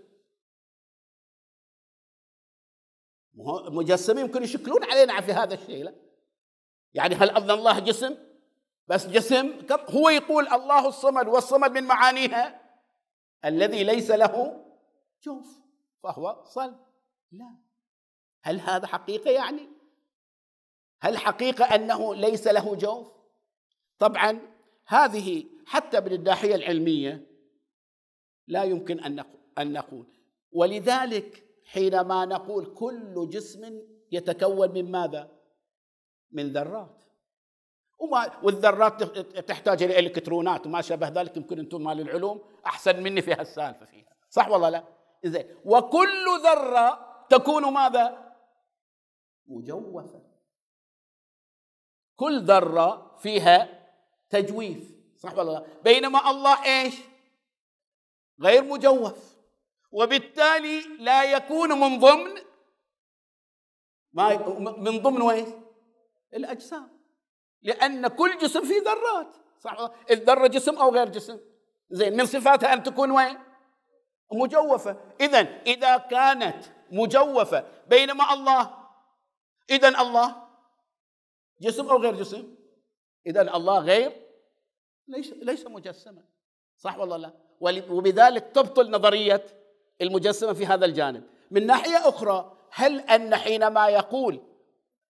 المجسمين 3.39 4.25
يمكن 4.25 4.43
يشكلون 4.43 4.83
علينا 4.83 5.21
في 5.21 5.33
هذا 5.33 5.53
الشيء 5.53 5.83
لا. 5.83 5.95
يعني 6.93 7.15
هل 7.15 7.29
أظن 7.29 7.51
الله 7.51 7.79
جسم؟ 7.79 8.17
بس 8.91 9.07
جسم 9.07 9.53
هو 9.71 10.09
يقول 10.09 10.47
الله 10.47 10.87
الصمد 10.87 11.27
والصمد 11.27 11.71
من 11.71 11.83
معانيها. 11.83 12.61
الذي 13.45 13.83
ليس 13.83 14.11
له 14.11 14.65
جوف 15.23 15.47
فهو 16.03 16.43
صلب. 16.45 16.79
لا. 17.31 17.55
هل 18.41 18.59
هذا 18.59 18.87
حقيقة 18.87 19.31
يعني؟ 19.31 19.69
هل 21.01 21.17
حقيقة 21.17 21.65
أنه 21.75 22.15
ليس 22.15 22.47
له 22.47 22.75
جوف؟ 22.75 23.07
طبعا 23.99 24.39
هذه 24.87 25.45
حتى 25.65 25.99
من 25.99 26.11
الناحية 26.13 26.55
العلمية 26.55 27.27
لا 28.47 28.63
يمكن 28.63 28.99
أن 28.99 29.73
نقول. 29.73 30.07
ولذلك 30.51 31.45
حينما 31.65 32.25
نقول 32.25 32.73
كل 32.73 33.29
جسم 33.29 33.81
يتكون 34.11 34.71
من 34.71 34.91
ماذا؟ 34.91 35.31
من 36.31 36.53
ذرات. 36.53 37.00
وما 38.01 38.31
والذرات 38.43 39.03
تحتاج 39.49 39.83
إلى 39.83 39.99
إلكترونات 39.99 40.65
وما 40.65 40.81
شابه 40.81 41.07
ذلك 41.07 41.37
يمكن 41.37 41.59
أنتم 41.59 41.83
مال 41.83 41.99
العلوم 41.99 42.41
أحسن 42.65 43.03
مني 43.03 43.21
في 43.21 43.33
هالسالفة 43.33 43.85
فيها 43.85 44.15
صح 44.29 44.49
ولا 44.49 44.69
لا؟ 44.69 44.83
زين 45.25 45.45
وكل 45.65 46.25
ذرة 46.43 47.25
تكون 47.29 47.73
ماذا؟ 47.73 48.33
مجوفة 49.47 50.21
كل 52.15 52.41
ذرة 52.41 53.17
فيها 53.17 53.87
تجويف 54.29 54.91
صح 55.17 55.37
ولا 55.37 55.51
لا؟ 55.51 55.65
بينما 55.83 56.31
الله 56.31 56.65
إيش؟ 56.65 56.95
غير 58.41 58.63
مجوف 58.63 59.35
وبالتالي 59.91 60.81
لا 60.99 61.23
يكون 61.23 61.79
من 61.79 61.99
ضمن 61.99 62.41
ما 64.13 64.47
من 64.77 65.01
ضمن 65.01 65.21
وين؟ 65.21 65.63
الأجسام 66.33 67.00
لأن 67.63 68.07
كل 68.07 68.37
جسم 68.37 68.61
فيه 68.61 68.81
ذرات 68.81 69.35
صح 69.59 69.91
الذره 70.11 70.47
جسم 70.47 70.77
أو 70.77 70.89
غير 70.89 71.09
جسم 71.09 71.39
زين 71.89 72.17
من 72.17 72.25
صفاتها 72.25 72.73
أن 72.73 72.83
تكون 72.83 73.11
وين؟ 73.11 73.37
مجوفة 74.31 74.97
اذا 75.21 75.39
إذا 75.67 75.97
كانت 75.97 76.65
مجوفة 76.91 77.65
بينما 77.87 78.33
الله 78.33 78.77
اذا 79.69 80.01
الله 80.01 80.47
جسم 81.61 81.89
أو 81.89 81.97
غير 81.97 82.15
جسم؟ 82.15 82.55
اذا 83.27 83.41
الله 83.41 83.79
غير 83.79 84.11
ليس 85.07 85.33
ليس 85.33 85.67
مجسما 85.67 86.23
صح 86.77 86.97
ولا 86.97 87.17
لا؟ 87.17 87.33
وبذلك 87.89 88.51
تبطل 88.53 88.91
نظرية 88.91 89.45
المجسمة 90.01 90.53
في 90.53 90.65
هذا 90.65 90.85
الجانب 90.85 91.23
من 91.51 91.65
ناحية 91.65 92.09
أخرى 92.09 92.57
هل 92.71 92.99
أن 92.99 93.35
حينما 93.35 93.89
يقول 93.89 94.39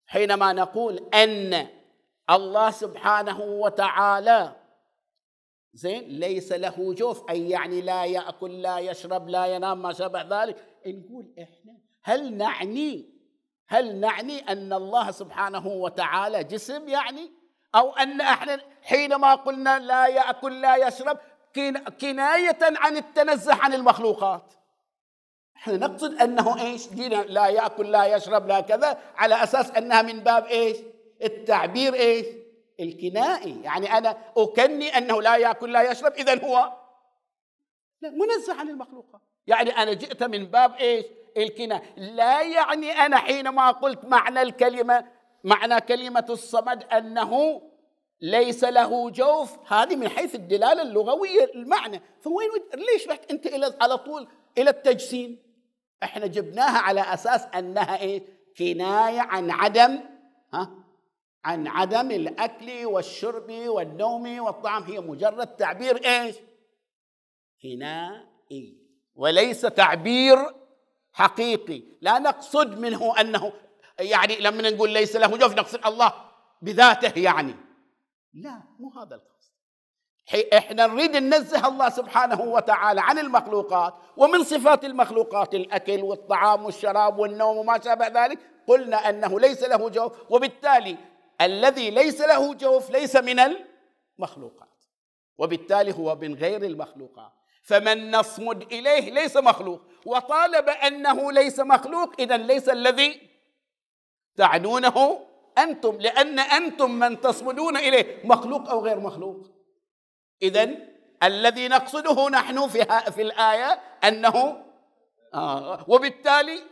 حينما 0.07 0.53
نقول 0.53 1.09
أن 1.15 1.69
الله 2.31 2.71
سبحانه 2.71 3.41
وتعالى. 3.41 4.57
زين 5.75 6.03
ليس 6.03 6.53
له 6.53 6.95
جوف 6.95 7.31
أي 7.31 7.51
يعني 7.51 7.81
لا 7.81 8.05
يأكل 8.05 8.63
لا 8.63 8.79
يشرب 8.79 9.29
لا 9.29 9.47
ينام 9.47 9.83
ما 9.83 9.93
شابه 9.93 10.43
ذلك. 10.43 10.57
نقول 10.87 11.35
إحنا 11.43 11.79
هل 12.03 12.37
نعني 12.37 13.19
هل 13.69 14.01
نعني 14.01 14.53
أن 14.53 14.73
الله 14.73 15.11
سبحانه 15.11 15.67
وتعالى 15.67 16.45
جسم 16.45 16.89
يعني؟ 16.89 17.31
أو 17.75 17.93
أن 17.93 18.21
إحنا 18.21 18.61
حينما 18.83 19.35
قلنا 19.35 19.79
لا 19.79 20.07
يأكل 20.07 20.61
لا 20.61 20.77
يشرب 20.77 21.19
كناية 22.01 22.59
عن 22.63 22.97
التنزه 22.97 23.55
عن 23.55 23.75
المخلوقات. 23.75 24.55
إحنا 25.57 25.77
نقصد 25.77 26.15
أنه 26.15 26.61
إيش؟ 26.61 26.93
لا 27.29 27.47
يأكل 27.47 27.91
لا 27.91 28.05
يشرب 28.05 28.47
لا 28.47 28.61
كذا 28.61 28.99
على 29.17 29.43
أساس 29.43 29.71
أنها 29.71 30.03
من 30.03 30.21
باب 30.21 30.45
إيش؟ 30.45 30.77
التعبير 31.23 31.95
إيش؟ 31.95 32.27
الكنائي. 32.81 33.63
يعني 33.63 33.99
أنا 33.99 34.17
أكني 34.37 34.99
أنه 34.99 35.23
لا 35.23 35.37
يأكل 35.37 35.73
لا 35.73 35.91
يشرب 35.91 36.13
اذا 36.13 36.45
هو 36.45 36.73
منزه 38.03 38.55
عن 38.61 38.69
المخلوقات. 38.69 39.21
يعني 39.47 39.71
أنا 39.71 39.93
جئت 39.93 40.23
من 40.23 40.47
باب 40.47 40.75
إيش؟ 40.75 41.05
الكناء 41.37 41.83
لا 41.97 42.43
يعني 42.43 42.93
أنا 42.93 43.17
حينما 43.17 43.71
قلت 43.71 44.05
معنى 44.05 44.43
الكلمة 44.43 45.05
معنى 45.45 45.81
كلمة 45.81 46.27
الصمد 46.31 46.85
أنه 46.85 47.63
ليس 48.21 48.65
له 48.65 49.11
جوف 49.11 49.73
هذه 49.73 49.97
من 49.97 50.09
حيث 50.09 50.35
الدلالة 50.35 50.83
اللغوية 50.83 51.45
المعنى. 51.55 52.03
فوين 52.21 52.49
ليش 52.75 53.09
رحت 53.09 53.31
أنت 53.31 53.47
إلى 53.47 53.75
على 53.81 53.99
طول 53.99 54.29
إلى 54.59 54.71
التجسيم؟ 54.71 55.39
إحنا 56.03 56.27
جبناها 56.27 56.79
على 56.79 57.01
أساس 57.01 57.47
أنها 57.55 58.01
إيه 58.01 58.23
كناية 58.59 59.21
عن 59.21 59.51
عدم 59.51 60.01
ها؟ 60.55 60.71
عن 61.45 61.67
عدم 61.67 62.11
الأكل 62.11 62.87
والشرب 62.87 63.51
والنوم 63.51 64.41
والطعام. 64.41 64.83
هي 64.83 65.01
مجرد 65.01 65.47
تعبير 65.47 65.97
إيش؟ 66.07 66.37
كنائي 67.63 68.79
وليس 69.15 69.61
تعبير 69.61 70.39
حقيقي. 71.13 71.83
لا 72.01 72.19
نقصد 72.19 72.79
منه 72.79 73.21
أنه 73.21 73.53
يعني 73.99 74.37
لما 74.37 74.71
نقول 74.71 74.91
ليس 74.91 75.17
له 75.17 75.37
جوف 75.37 75.55
نقصد 75.55 75.87
الله 75.87 76.13
بذاته 76.63 77.21
يعني. 77.21 77.55
لا 78.35 78.63
مو 78.79 78.91
هذا 78.91 79.15
القصد. 79.15 79.39
إحنا 80.55 80.87
نريد 80.87 81.17
ننزه 81.17 81.69
الله 81.69 81.89
سبحانه 81.89 82.41
وتعالى 82.41 83.01
عن 83.01 83.19
المخلوقات 83.19 83.95
ومن 84.17 84.45
صفات 84.45 84.85
المخلوقات 84.85 85.55
الأكل 85.55 86.03
والطعام 86.03 86.65
والشراب 86.65 87.19
والنوم 87.19 87.57
وما 87.57 87.81
شابه 87.81 88.07
ذلك. 88.07 88.39
قلنا 88.67 89.09
أنه 89.09 89.41
ليس 89.41 89.63
له 89.63 89.89
جوف 89.89 90.13
وبالتالي 90.31 90.97
الذي 91.41 91.91
ليس 91.91 92.21
له 92.21 92.55
جوف 92.55 92.91
ليس 92.91 93.17
من 93.17 93.41
المخلوقات. 94.19 94.69
وبالتالي 95.39 95.93
هو 95.93 96.17
من 96.17 96.35
غير 96.35 96.63
المخلوقات. 96.63 97.33
فمن 97.63 98.11
نصمد 98.11 98.73
إليه 98.73 99.11
ليس 99.11 99.37
مخلوق. 99.37 99.81
وطالب 100.07 100.69
أنه 100.69 101.33
ليس 101.33 101.61
مخلوق 101.61 102.15
اذا 102.19 102.37
ليس 102.37 102.69
الذي 102.69 103.21
تعنونه 104.37 105.27
أنتم 105.59 105.97
لأن 105.97 106.39
أنتم 106.39 106.91
من 106.91 107.21
تصمدون 107.21 107.77
إليه. 107.77 108.27
مخلوق 108.27 108.71
أو 108.71 108.85
غير 108.85 109.01
مخلوق؟ 109.01 109.47
اذا 110.43 110.71
الذي 111.23 111.69
نقصده 111.69 112.29
نحن 112.29 112.69
في 112.69 112.85
في 113.11 113.23
الآية 113.23 113.81
أنه 114.05 114.65
آه 115.35 115.85
وبالتالي 115.89 116.63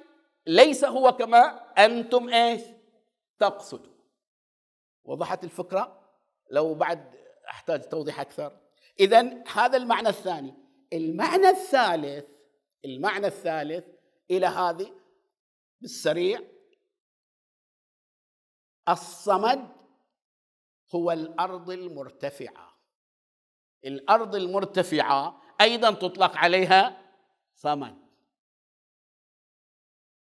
ليس 0.46 0.84
هو 0.84 1.12
كما 1.12 1.60
أنتم 1.78 2.28
إيش؟ 2.28 2.60
تقصدوا 3.38 3.95
وضحت 5.06 5.44
الفكرة 5.44 6.02
لو 6.50 6.74
بعد 6.74 7.14
أحتاج 7.48 7.88
توضيح 7.88 8.20
أكثر. 8.20 8.60
اذا 9.00 9.44
هذا 9.52 9.76
المعنى 9.76 10.08
الثاني. 10.08 10.54
المعنى 10.92 11.48
الثالث 11.48 12.24
المعنى 12.84 13.26
الثالث 13.26 13.84
إلى 14.30 14.46
هذه 14.46 14.92
بالسريع. 15.80 16.40
الصمد 18.88 19.68
هو 20.94 21.12
الأرض 21.12 21.70
المرتفعة. 21.70 22.76
الأرض 23.84 24.34
المرتفعة 24.34 25.42
أيضا 25.60 25.90
تطلق 25.90 26.36
عليها 26.36 27.02
صمد. 27.54 28.06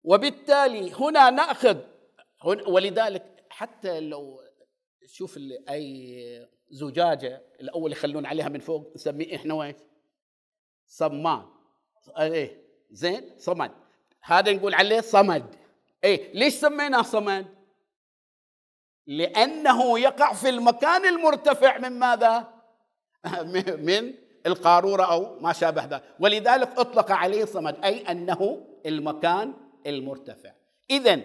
وبالتالي 0.04 0.94
هنا 0.94 1.30
نأخذ 1.30 1.78
ولذلك 2.68 3.46
حتى 3.50 4.00
لو 4.00 4.51
شوف 5.06 5.40
أي 5.70 6.48
زجاجة 6.70 7.42
الأول 7.62 7.92
يخلون 7.92 8.26
عليها 8.26 8.50
من 8.50 8.60
فوق 8.60 8.92
نسميه 8.96 9.36
إحنا 9.36 9.54
وين؟ 9.54 9.76
صمان 10.88 11.46
إيه 12.20 12.62
زين 12.92 13.30
صمد 13.38 13.72
هذا 14.22 14.54
نقول 14.54 14.74
عليه 14.74 15.02
صمد 15.02 15.56
إيه 16.04 16.34
ليش 16.34 16.54
سميناه 16.54 17.02
صمد؟ 17.02 17.46
لأنه 19.08 20.00
يقع 20.00 20.34
في 20.34 20.50
المكان 20.50 21.06
المرتفع 21.06 21.78
من 21.78 22.00
ماذا؟ 22.00 22.54
من 23.88 24.14
القارورة 24.46 25.04
أو 25.04 25.40
ما 25.40 25.54
شابه 25.54 25.86
ذلك 25.86 26.04
ولذلك 26.20 26.80
أطلق 26.80 27.12
عليه 27.12 27.46
صمد 27.46 27.84
أي 27.84 28.02
أنه 28.02 28.68
المكان 28.86 29.54
المرتفع 29.88 30.52
اذا 30.90 31.22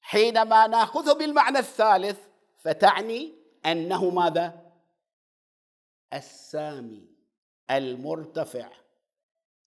حينما 0.00 0.66
نأخذه 0.66 1.12
بالمعنى 1.12 1.58
الثالث 1.58 2.27
فتعني 2.58 3.34
أنه 3.66 4.10
ماذا؟ 4.10 4.68
السامي 6.12 7.08
المرتفع 7.70 8.68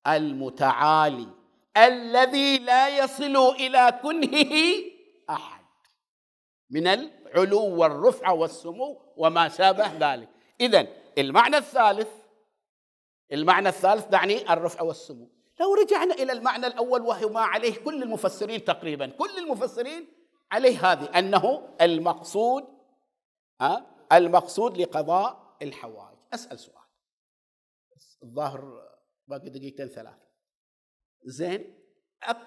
المتعالي 0.07 1.27
الذي 1.77 2.57
لا 2.57 3.03
يصل 3.03 3.35
إلى 3.35 3.99
كنهه 4.03 4.55
أحد 5.29 5.65
من 6.69 6.87
العلو 6.87 7.75
والرفعه 7.75 8.33
والسمو 8.33 9.01
وما 9.17 9.49
شابه 9.49 10.13
ذلك. 10.13 10.29
اذا 10.61 10.87
المعنى 11.17 11.57
الثالث 11.57 12.09
المعنى 13.31 13.69
الثالث 13.69 14.05
تعني 14.05 14.53
الرفع 14.53 14.81
والسمو. 14.81 15.29
لو 15.59 15.73
رجعنا 15.73 16.13
إلى 16.13 16.31
المعنى 16.31 16.67
الأول 16.67 17.01
وهو 17.01 17.29
ما 17.29 17.41
عليه 17.41 17.75
كل 17.75 18.03
المفسرين 18.03 18.63
تقريبا 18.63 19.07
كل 19.07 19.37
المفسرين 19.37 20.07
عليه 20.51 20.91
هذه 20.91 21.19
أنه 21.19 21.69
المقصود 21.81 22.80
المقصود 24.11 24.77
لقضاء 24.77 25.57
الحوائج 25.61 26.17
أسأل 26.33 26.59
سؤال. 26.59 26.81
الظاهر 28.23 28.89
باقي 29.27 29.49
دقيقتين 29.49 29.87
ثلاثة. 29.87 30.27
زين 31.23 31.77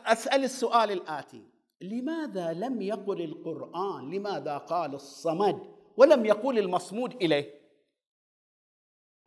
أسأل 0.07 0.45
السؤال 0.45 0.91
الآتي. 0.91 1.51
لماذا 1.81 2.53
لم 2.53 2.83
يقل 2.83 3.23
القرآن؟ 3.23 4.11
لماذا 4.11 4.59
قال 4.59 4.95
الصمد؟ 4.95 5.75
ولم 5.97 6.27
يقول 6.27 6.59
المصمود 6.59 7.15
إليه؟ 7.15 7.61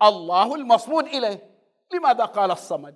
الله 0.01 0.55
المصمود 0.55 1.03
إليه. 1.03 1.57
لماذا 1.93 2.25
قال 2.25 2.51
الصمد؟ 2.51 2.95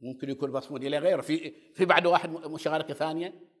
ممكن 0.00 0.30
يكون 0.30 0.50
مصمود 0.52 0.84
إليه 0.84 0.98
غيره. 0.98 1.20
في 1.20 1.50
في 1.74 1.84
بعد 1.84 2.06
واحد 2.06 2.30
مشاركة 2.30 2.94
ثانية؟ 2.94 3.51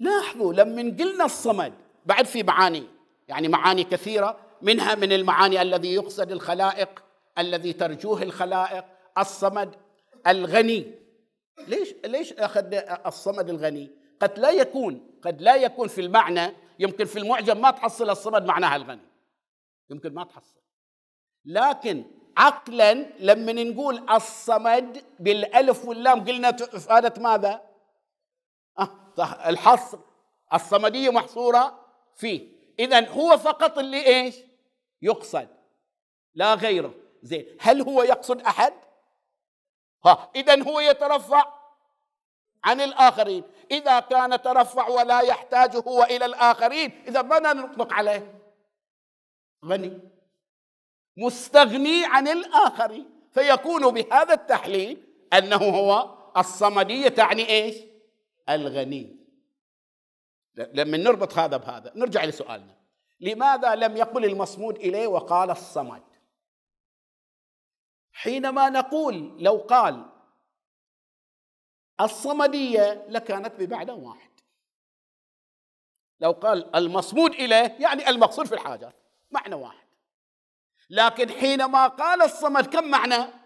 لاحظوا 0.00 0.52
لما 0.52 0.82
قلنا 0.82 1.24
الصمد 1.24 1.72
بعد 2.06 2.26
في 2.26 2.42
معاني 2.42 2.86
يعني 3.28 3.48
معاني 3.48 3.84
كثيرة 3.84 4.40
منها 4.62 4.94
من 4.94 5.12
المعاني 5.12 5.62
الذي 5.62 5.94
يقصد 5.94 6.32
الخلائق 6.32 7.04
الذي 7.38 7.72
ترجوه 7.72 8.22
الخلائق 8.22 8.84
الصمد 9.18 9.74
الغني 10.26 10.94
ليش 11.68 11.94
ليش 12.04 12.32
أخذ 12.32 12.74
الصمد 13.06 13.50
الغني؟ 13.50 13.90
قد 14.20 14.38
لا 14.38 14.50
يكون 14.50 15.10
قد 15.22 15.42
لا 15.42 15.56
يكون 15.56 15.88
في 15.88 16.00
المعنى 16.00 16.52
يمكن 16.78 17.04
في 17.04 17.18
المعجم 17.18 17.60
ما 17.60 17.70
تحصل 17.70 18.10
الصمد 18.10 18.44
معناها 18.44 18.76
الغني 18.76 19.08
يمكن 19.90 20.14
ما 20.14 20.24
تحصل 20.24 20.60
لكن 21.44 22.04
عقلا 22.36 22.92
لما 23.20 23.52
نقول 23.52 24.10
الصمد 24.10 25.04
بالألف 25.20 25.84
واللام 25.84 26.24
قلنا 26.24 26.48
افادت 26.48 27.18
ماذا؟ 27.18 27.68
الحصر 29.20 29.98
الصمدية 30.54 31.10
محصورة 31.10 31.80
فيه. 32.16 32.48
إذا 32.78 33.08
هو 33.08 33.38
فقط 33.38 33.78
اللي 33.78 34.06
إيش؟ 34.06 34.36
يقصد. 35.02 35.48
لا 36.34 36.54
غيره. 36.54 36.94
زين. 37.22 37.56
هل 37.60 37.82
هو 37.82 38.02
يقصد 38.02 38.40
أحد؟ 38.40 38.72
ها. 40.06 40.30
إذا 40.36 40.62
هو 40.62 40.80
يترفع 40.80 41.52
عن 42.64 42.80
الآخرين. 42.80 43.42
إذا 43.70 44.00
كان 44.00 44.42
ترفع 44.42 44.88
ولا 44.88 45.20
يحتاج 45.20 45.76
هو 45.76 46.02
إلى 46.02 46.24
الآخرين 46.24 47.02
إذا 47.08 47.22
ماذا 47.22 47.52
نطلق 47.52 47.92
عليه. 47.92 48.34
غني. 49.64 50.00
مستغني 51.16 52.04
عن 52.04 52.28
الآخرين. 52.28 53.10
فيكون 53.32 53.94
بهذا 53.94 54.34
التحليل 54.34 55.06
أنه 55.32 55.56
هو 55.56 56.14
الصمدية 56.36 57.08
تعني 57.08 57.48
إيش؟ 57.48 57.87
الغني. 58.48 59.18
لما 60.54 60.96
نربط 60.96 61.38
هذا 61.38 61.56
بهذا 61.56 61.92
نرجع 61.96 62.24
لسؤالنا. 62.24 62.78
لماذا 63.20 63.74
لم 63.74 63.96
يقل 63.96 64.24
المصمود 64.24 64.76
إليه 64.76 65.06
وقال 65.06 65.50
الصمد؟ 65.50 66.02
حينما 68.12 68.68
نقول 68.70 69.42
لو 69.42 69.56
قال 69.56 70.10
الصمدية 72.00 73.06
لكانت 73.08 73.54
بمعنى 73.54 73.92
واحد. 73.92 74.30
لو 76.20 76.30
قال 76.30 76.76
المصمود 76.76 77.30
إليه 77.30 77.76
يعني 77.80 78.08
المقصود 78.08 78.46
في 78.46 78.54
الحاجات 78.54 78.94
معنى 79.30 79.54
واحد. 79.54 79.88
لكن 80.90 81.30
حينما 81.30 81.86
قال 81.86 82.22
الصمد 82.22 82.66
كم 82.66 82.90
معنى؟ 82.90 83.37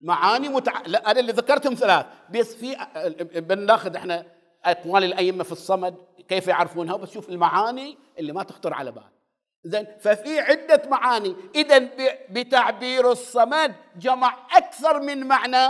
معاني 0.00 0.48
متع... 0.48 0.82
لا 0.86 1.10
أنا 1.10 1.20
اللي 1.20 1.32
ذكرتهم 1.32 1.74
ثلاث. 1.74 2.06
بس 2.30 2.54
في 2.54 2.76
بناخذ 3.40 3.96
إحنا 3.96 4.26
أقوال 4.64 5.04
الأئمة 5.04 5.44
في 5.44 5.52
الصمد 5.52 5.96
كيف 6.28 6.48
يعرفونها 6.48 6.96
بس 6.96 7.10
شوف 7.10 7.28
المعاني 7.28 7.98
اللي 8.18 8.32
ما 8.32 8.42
تخطر 8.42 8.74
على 8.74 8.92
بال. 8.92 9.02
اذا 9.66 9.98
ففي 10.00 10.40
عدة 10.40 10.82
معاني. 10.88 11.36
اذا 11.54 11.78
بتعبير 12.30 13.12
الصمد 13.12 13.74
جمع 13.96 14.36
أكثر 14.56 15.00
من 15.00 15.26
معنى 15.26 15.68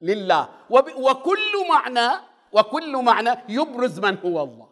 لله. 0.00 0.48
وكل 0.96 1.68
معنى 1.68 2.08
وكل 2.52 2.96
معنى 2.96 3.30
يبرز 3.48 3.98
من 3.98 4.18
هو 4.18 4.42
الله. 4.42 4.70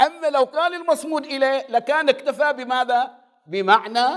أما 0.00 0.26
لو 0.26 0.46
كان 0.46 0.74
المصمود 0.74 1.24
إليه 1.24 1.66
لكان 1.68 2.08
اكتفى 2.08 2.52
بماذا؟ 2.52 3.18
بمعنى 3.46 4.08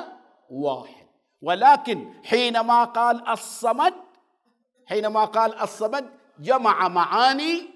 واحد. 0.50 1.03
ولكن 1.44 2.14
حينما 2.24 2.84
قال 2.84 3.28
الصمد 3.28 3.94
حينما 4.86 5.26
قال 5.26 5.56
الصمد 5.56 6.10
جمع 6.40 6.88
معاني 6.88 7.70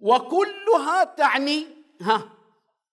وكلها 0.00 1.04
تعني 1.04 1.66
ها 2.00 2.32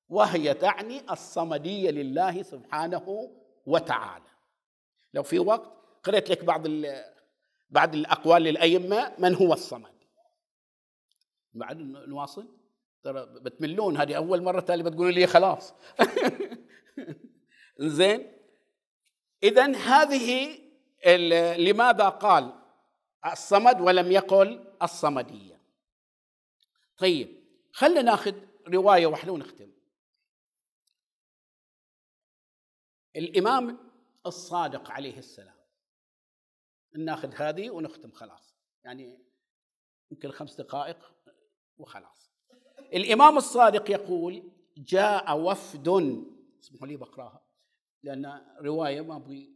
وهي 0.09 0.53
تعني 0.53 1.11
الصمدية 1.11 1.91
لله 1.91 2.43
سبحانه 2.43 3.29
وتعالى. 3.65 4.25
لو 5.13 5.23
في 5.23 5.39
وقت 5.39 5.71
قرأت 6.03 6.29
لك 6.29 6.43
بعض 6.45 6.67
بعض 7.69 7.95
الأقوال 7.95 8.41
للأئمة 8.41 9.13
من 9.19 9.35
هو 9.35 9.53
الصمد؟ 9.53 9.99
بعد 11.53 11.77
نواصل 12.07 12.47
ترى 13.03 13.25
بتملون 13.41 13.97
هذه 13.97 14.13
أول 14.17 14.43
مرة 14.43 14.59
تالي 14.59 14.83
بتقولوا 14.83 15.11
لي 15.11 15.27
خلاص. 15.27 15.73
زين؟ 17.79 18.38
إذا 19.43 19.75
هذه 19.75 20.59
لماذا 21.57 22.09
قال 22.09 22.53
الصمد 23.25 23.81
ولم 23.81 24.11
يقل 24.11 24.73
الصمدية؟ 24.81 25.61
طيب 26.97 27.43
خلينا 27.73 28.01
ناخذ 28.01 28.35
رواية 28.67 29.05
واحدة 29.07 29.31
ونختم 29.31 29.71
الإمام 33.15 33.77
الصادق 34.25 34.91
عليه 34.91 35.17
السلام. 35.17 35.55
ناخذ 36.97 37.33
هذه 37.35 37.69
ونختم 37.69 38.11
خلاص. 38.11 38.55
يعني 38.83 39.19
يمكن 40.11 40.31
خمس 40.31 40.55
دقائق 40.55 41.13
وخلاص. 41.77 42.31
الإمام 42.79 43.37
الصادق 43.37 43.91
يقول 43.91 44.51
جاء 44.77 45.39
وفد. 45.39 45.87
اسمحوا 46.63 46.87
لي 46.87 46.97
بقراها. 46.97 47.48
لأن 48.03 48.41
رواية 48.61 49.01
ما 49.01 49.15
أبغي 49.15 49.53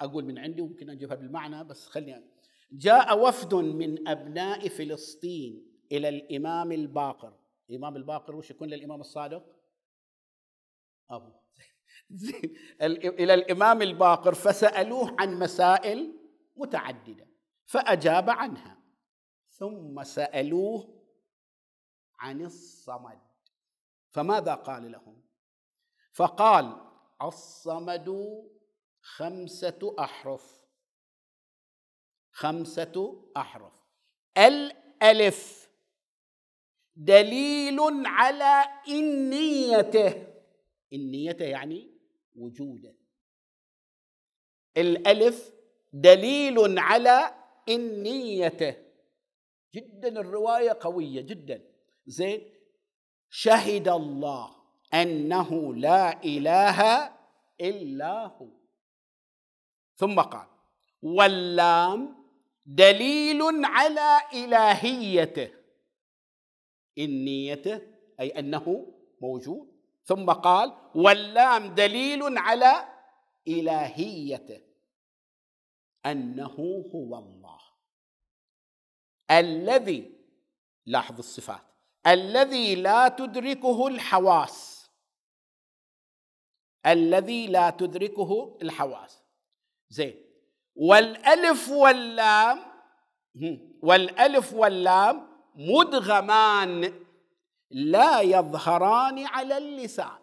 أقول 0.00 0.24
من 0.24 0.38
عندي 0.38 0.62
وممكن 0.62 0.90
أجيبها 0.90 1.16
بالمعنى 1.16 1.64
بس 1.64 1.86
خليني 1.86 2.30
جاء 2.72 3.18
وفد 3.18 3.54
من 3.54 4.08
أبناء 4.08 4.68
فلسطين 4.68 5.80
إلى 5.92 6.08
الإمام 6.08 6.72
الباقر. 6.72 7.32
الإمام 7.70 7.96
الباقر 7.96 8.36
وش 8.36 8.50
يكون 8.50 8.68
للإمام 8.68 9.00
الصادق؟ 9.00 9.56
أبو. 11.10 11.32
إلى 13.20 13.34
الإمام 13.34 13.82
الباقر 13.82 14.34
فسألوه 14.34 15.16
عن 15.18 15.38
مسائل 15.38 16.14
متعددة 16.56 17.26
فأجاب 17.66 18.30
عنها. 18.30 18.78
ثم 19.50 20.02
سألوه 20.04 21.04
عن 22.18 22.44
الصمد. 22.44 23.18
فماذا 24.10 24.54
قال 24.54 24.92
لهم؟ 24.92 25.22
فقال 26.12 26.87
الصمد 27.22 28.08
خمسة 29.00 29.96
أحرف. 29.98 30.64
خمسة 32.32 33.24
أحرف. 33.36 33.72
الألف 34.38 35.70
دليل 36.96 37.78
على 38.06 38.64
إنيته. 38.88 40.26
إنيته 40.92 41.44
يعني 41.44 41.98
وجوده. 42.36 42.94
الألف 44.76 45.52
دليل 45.92 46.78
على 46.78 47.34
إنيته. 47.68 48.76
جدا 49.74 50.20
الرواية 50.20 50.78
قوية 50.80 51.20
جدا. 51.20 51.74
زين 52.06 52.54
شهد 53.30 53.88
الله. 53.88 54.57
أنه 54.94 55.74
لا 55.74 56.24
إله 56.24 57.10
إلا 57.60 58.26
هو. 58.26 58.48
ثم 59.96 60.20
قال 60.20 60.46
واللام 61.02 62.24
دليل 62.66 63.64
على 63.64 64.20
إلهيته. 64.32 65.50
إنيته 66.98 67.80
أي 68.20 68.28
أنه 68.28 68.94
موجود. 69.20 69.68
ثم 70.04 70.32
قال 70.32 70.72
واللام 70.94 71.74
دليل 71.74 72.38
على 72.38 72.88
إلهيته. 73.48 74.60
أنه 76.06 76.84
هو 76.94 77.18
الله. 77.18 77.60
الذي 79.30 80.12
لاحظ 80.86 81.18
الصفات 81.18 81.62
الذي 82.06 82.74
لا 82.74 83.08
تدركه 83.08 83.86
الحواس. 83.86 84.77
الذي 86.86 87.46
لا 87.46 87.70
تدركه 87.70 88.58
الحواس. 88.62 89.22
زين. 89.88 90.14
والألف 90.76 91.68
واللام 91.68 92.58
والألف 93.82 94.52
واللام 94.52 95.28
مدغمان 95.54 97.04
لا 97.70 98.20
يظهران 98.20 99.26
على 99.26 99.58
اللسان. 99.58 100.18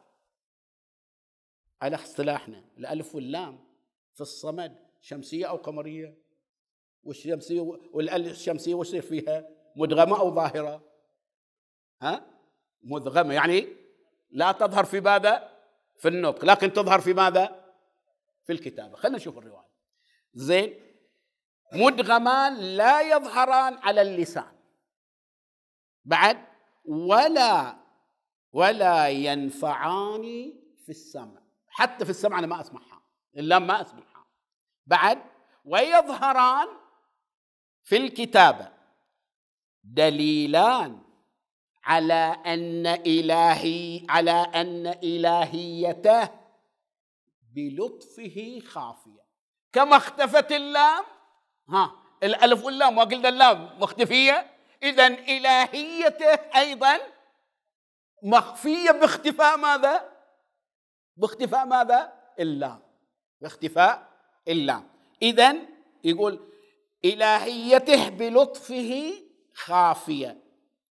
على 1.81 1.95
اصطلاحنا 1.95 2.63
الألف 2.77 3.15
واللام 3.15 3.59
في 4.13 4.21
الصمد 4.21 4.75
شمسية 5.01 5.45
أو 5.45 5.55
قمرية؟ 5.55 6.17
والشمسيه 7.03 7.59
والشمسيه 7.93 8.73
وش 8.73 8.95
فيها؟ 8.95 9.47
مدغمة 9.75 10.19
أو 10.19 10.35
ظاهرة؟ 10.35 10.83
ها؟ 12.01 12.25
مدغمة 12.83 13.33
يعني 13.33 13.67
لا 14.29 14.51
تظهر 14.51 14.85
في 14.85 14.99
ماذا؟ 14.99 15.54
في 15.99 16.07
النطق. 16.07 16.45
لكن 16.45 16.73
تظهر 16.73 17.01
في 17.01 17.13
ماذا؟ 17.13 17.65
في 18.45 18.53
الكتابة. 18.53 18.95
خلينا 18.95 19.17
نشوف 19.17 19.37
الرواية. 19.37 19.69
زين. 20.33 20.79
مدغمان 21.73 22.55
لا 22.57 23.01
يظهران 23.01 23.73
على 23.73 24.01
اللسان. 24.01 24.55
بعد 26.05 26.45
ولا 26.85 27.75
ولا 28.51 29.09
ينفعان 29.09 30.53
في 30.85 30.89
السمع. 30.89 31.41
حتى 31.67 32.05
في 32.05 32.11
السمع 32.11 32.39
أنا 32.39 32.47
ما 32.47 32.61
أسمعها. 32.61 33.01
اللام 33.37 33.67
ما 33.67 33.81
أسمعها. 33.81 34.25
بعد 34.85 35.21
ويظهران 35.65 36.67
في 37.83 37.97
الكتابة. 37.97 38.71
دليلان. 39.83 41.04
على 41.85 42.37
أن 42.45 42.87
إلهي 42.87 44.05
على 44.09 44.31
أن 44.31 44.87
إلهيته 44.87 46.29
بلطفه 47.55 48.59
خافية. 48.67 49.25
كما 49.73 49.97
اختفت 49.97 50.51
اللام 50.51 51.03
ها 51.69 51.91
الألف 52.23 52.65
واللام 52.65 52.97
وقلنا 52.97 53.29
اللام 53.29 53.79
مختفية. 53.79 54.51
اذا 54.83 55.07
إلهيته 55.07 56.33
أيضا 56.55 56.99
مخفية 58.23 58.91
باختفاء 58.91 59.57
ماذا؟ 59.57 60.11
باختفاء 61.17 61.65
ماذا؟ 61.65 62.13
اللام. 62.39 62.79
باختفاء 63.41 64.09
إلا 64.47 64.83
إذا 65.21 65.55
يقول 66.03 66.39
إلهيته 67.05 68.09
بلطفه 68.09 69.13
خافية. 69.53 70.44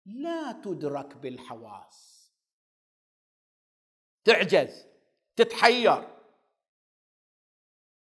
لا 0.09 0.51
تدرك 0.51 1.17
بالحواس. 1.17 2.29
تعجز 4.25 4.85
تتحير. 5.35 6.07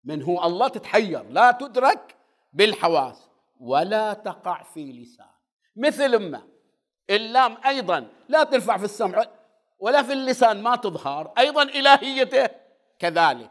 من 0.04 0.22
هو 0.22 0.44
الله 0.44 0.68
تتحير؟ 0.68 1.22
لا 1.22 1.50
تدرك 1.50 2.16
بالحواس 2.52 3.28
ولا 3.60 4.12
تقع 4.12 4.62
في 4.62 4.92
لسان. 4.92 5.30
مثل 5.76 6.30
ما 6.30 6.48
اللام 7.10 7.56
أيضا 7.66 8.12
لا 8.28 8.44
ترفع 8.44 8.78
في 8.78 8.84
السمع 8.84 9.24
ولا 9.78 10.02
في 10.02 10.12
اللسان 10.12 10.62
ما 10.62 10.76
تظهر 10.76 11.32
أيضا 11.38 11.62
إلهيته 11.62 12.48
كذلك. 12.98 13.50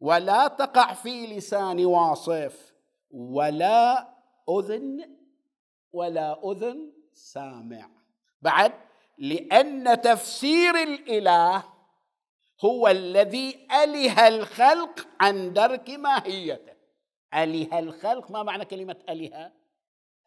ولا 0.00 0.48
تقع 0.48 0.94
في 0.94 1.26
لسان 1.26 1.84
واصف 1.84 2.74
ولا 3.10 4.08
أذن 4.50 5.16
ولا 5.92 6.50
أذن 6.52 6.95
سامع. 7.16 7.88
بعد 8.42 8.72
لأن 9.18 10.00
تفسير 10.00 10.82
الإله 10.82 11.64
هو 12.64 12.88
الذي 12.88 13.66
أله 13.82 14.28
الخلق 14.28 15.08
عن 15.20 15.52
درك 15.52 15.90
ماهيته. 15.90 16.72
أله 17.34 17.78
الخلق 17.78 18.30
ما 18.30 18.42
معنى 18.42 18.64
كلمة 18.64 18.96
أله؟ 19.08 19.52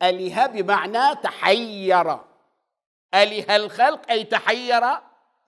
أله 0.02 0.46
بمعنى 0.46 1.16
تحير. 1.16 2.20
أله 3.14 3.56
الخلق 3.56 4.12
أي 4.12 4.24
تحير 4.24 4.84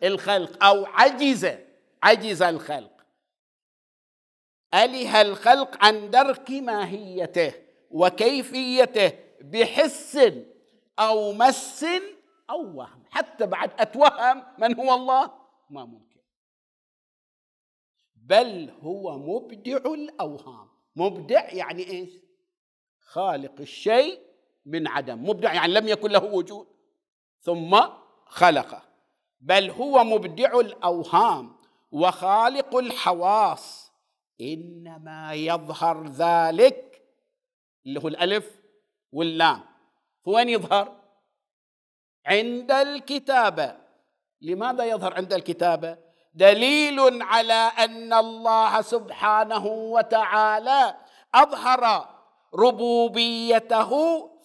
الخلق 0.04 0.64
أو 0.64 0.86
عجز 0.86 1.48
عجز 2.04 2.42
الخلق. 2.42 3.06
أله 4.74 5.22
الخلق 5.22 5.86
عن 5.86 6.10
درك 6.10 6.52
ماهيته 6.52 7.54
وكيفيته 7.92 9.12
بحس 9.42 10.16
أو 11.02 11.34
مس 11.34 11.86
أو 12.50 12.78
وهم. 12.78 13.04
حتى 13.10 13.46
بعد 13.46 13.72
اتوهم 13.80 14.44
من 14.58 14.76
هو 14.76 14.94
الله؟ 14.94 15.32
ما 15.70 15.86
ممكن. 15.86 16.22
بل 18.16 18.70
هو 18.82 19.18
مبدع 19.18 19.78
الأوهام. 19.78 20.70
مبدع 20.96 21.54
يعني 21.54 21.88
إيش؟ 21.88 22.10
خالق 23.00 23.56
الشيء 23.60 24.20
من 24.66 24.88
عدم. 24.88 25.30
مبدع 25.30 25.54
يعني 25.54 25.74
لم 25.74 25.88
يكن 25.88 26.12
له 26.12 26.24
وجود. 26.24 26.68
ثم 27.42 27.82
خلقه. 28.26 28.82
بل 29.42 29.70
هو 29.70 30.04
مبدع 30.04 30.60
الأوهام 30.60 31.56
وخالق 31.92 32.76
الحواس. 32.76 33.92
إنما 34.42 35.34
يظهر 35.34 36.08
ذلك 36.08 37.02
اللي 37.86 38.00
هو 38.00 38.08
الألف 38.08 38.62
واللام. 39.12 39.71
وين 40.26 40.50
يظهر؟ 40.50 41.02
عند 42.26 42.72
الكتابه 42.72 43.78
لماذا 44.42 44.84
يظهر 44.84 45.14
عند 45.14 45.34
الكتابه 45.34 45.98
دليل 46.34 47.22
على 47.22 47.72
أن 47.80 48.14
الله 48.14 48.82
سبحانه 48.82 49.66
وتعالى 49.68 50.98
أظهر 51.36 52.10
ربوبيته 52.56 53.92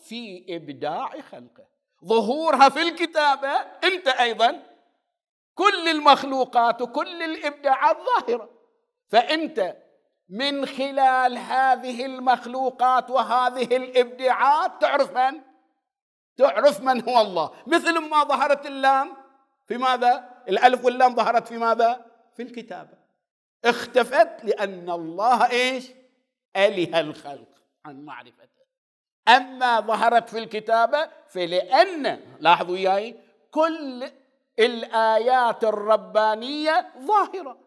في 0.03 0.47
إبداع 0.49 1.20
خلقه. 1.20 1.66
ظهورها 2.05 2.68
في 2.68 2.83
الكتابه 2.83 3.53
أنت 3.85 4.09
أيضا. 4.09 4.62
كل 5.55 5.89
المخلوقات 5.89 6.83
وكل 6.83 7.22
الإبداعات 7.22 7.97
ظاهرة. 7.97 8.51
فأنت 9.09 9.77
من 10.29 10.66
خلال 10.66 11.39
هذه 11.39 12.07
المخلوقات 12.07 13.11
وهذه 13.11 13.77
الإبداعات 13.77 14.81
تعرف 14.81 15.16
من؟ 15.16 15.41
تعرف 16.37 16.80
من 16.80 17.09
هو 17.09 17.20
الله. 17.20 17.53
مثل 17.66 17.99
ما 17.99 18.24
ظهرت 18.24 18.66
اللام 18.66 19.16
في 19.66 19.76
ماذا؟ 19.76 20.43
الألف 20.49 20.84
واللام 20.84 21.14
ظهرت 21.14 21.49
في 21.49 21.59
ماذا؟ 21.59 22.07
في 22.37 22.43
الكتابه 22.43 22.99
اختفت 23.64 24.45
لأن 24.45 24.91
الله 24.91 25.51
إيش؟ 25.51 25.91
أله 26.57 27.01
الخلق 27.01 27.49
عن 27.84 28.05
معرفته. 28.05 28.66
أما 29.28 29.80
ظهرت 29.80 30.28
في 30.28 30.39
الكتابه 30.39 31.09
فلأن 31.28 32.20
لاحظوا 32.41 32.72
وياي 32.72 33.20
كل 33.51 34.11
الآيات 34.59 35.64
الربانية 35.64 36.93
ظاهرة. 36.99 37.59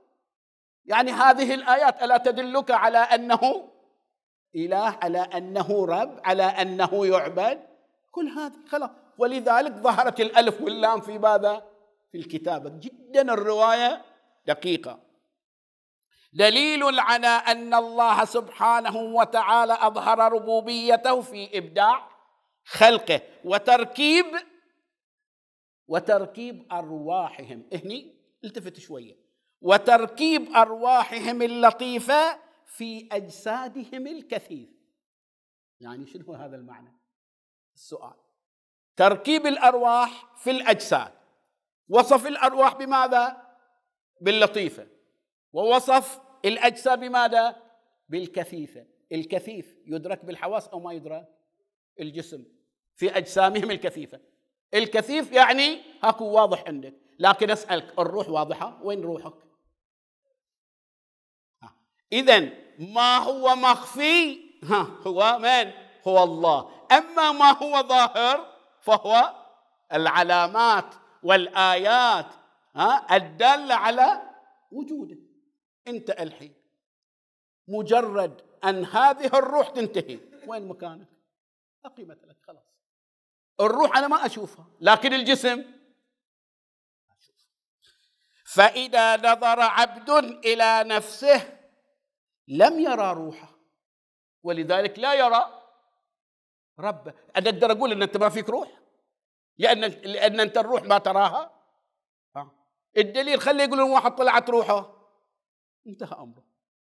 يعني 0.85 1.11
هذه 1.11 1.53
الآيات 1.53 2.03
ألا 2.03 2.17
تدلك 2.17 2.71
على 2.71 2.97
أنه 2.97 3.69
إله 4.55 4.97
على 5.01 5.19
أنه 5.19 5.85
رب 5.85 6.19
على 6.23 6.43
أنه 6.43 7.05
يعبد؟ 7.05 7.68
كل 8.11 8.27
هذه 8.27 8.65
خلاص. 8.67 8.89
ولذلك 9.17 9.71
ظهرت 9.71 10.19
الألف 10.19 10.61
واللام 10.61 11.01
في 11.01 11.17
ماذا؟ 11.17 11.69
في 12.11 12.17
الكتابة. 12.17 12.69
جدا 12.69 13.33
الرواية 13.33 14.05
دقيقة. 14.47 14.99
دليل 16.33 16.99
على 16.99 17.27
أن 17.27 17.73
الله 17.73 18.25
سبحانه 18.25 18.97
وتعالى 18.97 19.77
أظهر 19.81 20.33
ربوبيته 20.33 21.21
في 21.21 21.57
إبداع 21.57 22.09
خلقه 22.65 23.21
وتركيب 23.45 24.25
وتركيب 25.87 26.67
أرواحهم. 26.71 27.69
هني 27.73 28.15
التفت 28.43 28.79
شوية. 28.79 29.15
وتركيب 29.61 30.55
أرواحهم 30.55 31.41
اللطيفة 31.41 32.39
في 32.65 33.09
أجسادهم 33.11 34.07
الكثير. 34.07 34.69
يعني 35.79 36.05
شنو 36.05 36.33
هذا 36.33 36.55
المعنى؟ 36.55 36.98
السؤال. 37.79 38.13
تركيب 38.95 39.45
الأرواح 39.45 40.35
في 40.37 40.51
الأجساد. 40.51 41.13
وصف 41.89 42.27
الأرواح 42.27 42.75
بماذا؟ 42.75 43.55
باللطيفة. 44.21 44.87
ووصف 45.53 46.19
الأجساد 46.45 46.99
بماذا؟ 46.99 47.63
بالكثيفة. 48.09 48.85
الكثيف 49.11 49.77
يدرك 49.85 50.25
بالحواس 50.25 50.67
أو 50.67 50.79
ما 50.79 50.93
يدرك؟ 50.93 51.27
الجسم. 51.99 52.45
في 52.95 53.17
أجسامهم 53.17 53.71
الكثيفة. 53.71 54.19
الكثيف 54.73 55.31
يعني 55.31 55.81
هاكو 56.03 56.25
واضح 56.25 56.63
عندك. 56.67 56.93
لكن 57.19 57.51
أسألك 57.51 57.99
الروح 57.99 58.29
واضحة؟ 58.29 58.83
وين 58.83 59.01
روحك؟ 59.01 59.33
اذا 62.11 62.49
ما 62.79 63.17
هو 63.17 63.55
مخفي؟ 63.55 64.39
ها 64.63 64.81
هو 65.07 65.39
من؟ 65.39 65.88
هو 66.07 66.23
الله. 66.23 66.87
أما 66.91 67.31
ما 67.31 67.51
هو 67.51 67.87
ظاهر 67.87 68.53
فهو 68.81 69.35
العلامات 69.93 70.95
والآيات 71.23 72.25
ها 72.75 73.15
الداله 73.15 73.75
على 73.75 74.21
وجوده. 74.71 75.17
أنت 75.87 76.09
الحين 76.09 76.53
مجرد 77.67 78.41
أن 78.63 78.85
هذه 78.85 79.25
الروح 79.25 79.69
تنتهي 79.69 80.19
وين 80.47 80.67
مكانك؟ 80.67 81.07
لا 81.83 81.89
قيمه 81.89 82.13
لك 82.13 82.37
خلاص. 82.47 82.63
الروح 83.61 83.97
أنا 83.97 84.07
ما 84.07 84.25
أشوفها 84.25 84.65
لكن 84.81 85.13
الجسم. 85.13 85.79
فإذا 88.45 89.17
نظر 89.17 89.61
عبد 89.61 90.09
إلى 90.45 90.83
نفسه 90.83 91.59
لم 92.47 92.79
يرى 92.79 93.13
روحه 93.13 93.49
ولذلك 94.43 94.99
لا 94.99 95.13
يرى 95.13 95.58
ربه 96.79 97.13
أنا 97.35 97.49
أقدر 97.49 97.71
أقول 97.71 97.91
إن 97.91 98.01
أنت 98.01 98.17
ما 98.17 98.29
فيك 98.29 98.49
روح. 98.49 98.69
لأن 99.57 99.79
لأن 99.81 100.39
أنت 100.39 100.57
الروح 100.57 100.83
ما 100.83 100.97
تراها. 100.97 101.59
الدليل 102.97 103.41
خلي 103.41 103.63
يقولون 103.63 103.91
واحد 103.91 104.15
طلعت 104.15 104.49
روحه. 104.49 104.93
انتهى 105.87 106.17
أمره. 106.19 106.43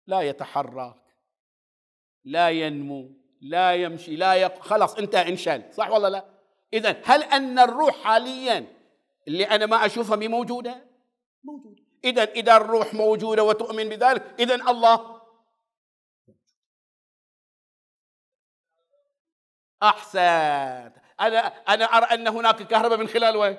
لا 0.07 0.21
يتحرك. 0.21 1.03
لا 2.25 2.49
ينمو. 2.49 3.11
لا 3.41 3.75
يمشي. 3.75 4.15
لا 4.15 4.33
يق... 4.35 4.61
خلاص 4.61 4.95
انتهى 4.95 5.29
انشل 5.29 5.73
صح 5.73 5.89
ولا 5.89 6.07
لا؟ 6.09 6.25
إذا 6.73 7.01
هل 7.03 7.23
أن 7.23 7.59
الروح 7.59 8.03
حاليا 8.03 8.65
اللي 9.27 9.43
أنا 9.43 9.65
ما 9.65 9.85
أشوفها 9.85 10.15
موجودة؟ 10.15 10.85
موجودة. 11.43 11.83
إذا 12.03 12.23
إذا 12.23 12.57
الروح 12.57 12.93
موجودة 12.93 13.43
وتؤمن 13.43 13.89
بذلك 13.89 14.35
إذا 14.39 14.55
الله 14.55 15.12
احسنت 19.89 20.93
أنا 21.19 21.47
أنا 21.47 21.85
أرى 21.85 22.05
أن 22.05 22.27
هناك 22.27 22.63
كهرباء 22.63 22.97
من 22.97 23.07
خلال 23.07 23.37
وين؟ 23.37 23.57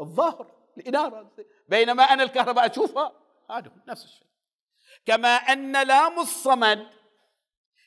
الظاهر 0.00 0.50
الإنارة. 0.78 1.30
بينما 1.68 2.02
أنا 2.02 2.22
الكهرباء 2.22 2.70
أشوفها. 2.70 3.12
هذا 3.50 3.70
نفس 3.88 4.04
الشيء. 4.04 4.26
كما 5.06 5.28
أن 5.28 5.86
لام 5.86 6.18
الصمد 6.20 6.86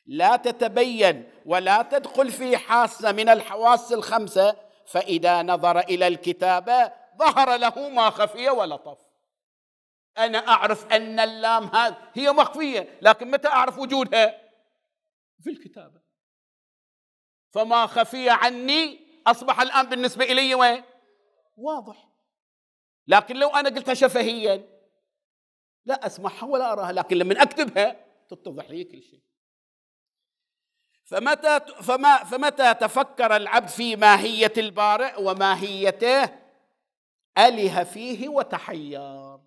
لا 0.05 0.35
تتبين 0.35 1.31
ولا 1.45 1.81
تدخل 1.81 2.31
في 2.31 2.57
حاسة 2.57 3.11
من 3.11 3.29
الحواس 3.29 3.93
الخمسة 3.93 4.55
فإذا 4.87 5.43
نظر 5.43 5.79
إلى 5.79 6.07
الكتابه 6.07 6.91
ظهر 7.17 7.55
له 7.55 7.89
ما 7.89 8.09
خفي 8.09 8.49
ولطف. 8.49 8.97
أنا 10.17 10.47
أعرف 10.47 10.93
أن 10.93 11.19
اللام 11.19 11.63
هذه 11.63 11.97
هي 12.13 12.31
مخفية 12.31 12.99
لكن 13.01 13.31
متى 13.31 13.47
أعرف 13.47 13.77
وجودها؟ 13.77 14.41
في 15.43 15.49
الكتابه 15.49 16.06
فما 17.57 17.85
خفي 17.85 18.29
عني 18.29 18.99
أصبح 19.27 19.61
الآن 19.61 19.89
بالنسبة 19.89 20.25
إلي 20.25 20.55
وين؟ 20.55 20.83
واضح. 21.55 22.09
لكن 23.07 23.35
لو 23.35 23.49
أنا 23.49 23.69
قلتها 23.69 23.93
شفهيا 23.93 24.79
لا 25.85 26.05
أسمعها 26.05 26.45
ولا 26.45 26.71
أراها 26.71 26.91
لكن 26.91 27.17
لما 27.17 27.43
أكتبها 27.43 28.05
تتضح 28.29 28.69
لي 28.69 28.83
كل 28.83 29.03
شيء. 29.03 29.21
فمتى 31.05 31.59
فما 31.59 32.23
فمتى 32.23 32.73
تفكر 32.73 33.35
العبد 33.35 33.67
في 33.67 33.95
ماهية 33.95 34.53
البارئ 34.57 35.21
وماهيته؟ 35.21 36.29
اله 37.37 37.83
فيه 37.83 38.29
وتحير. 38.29 39.39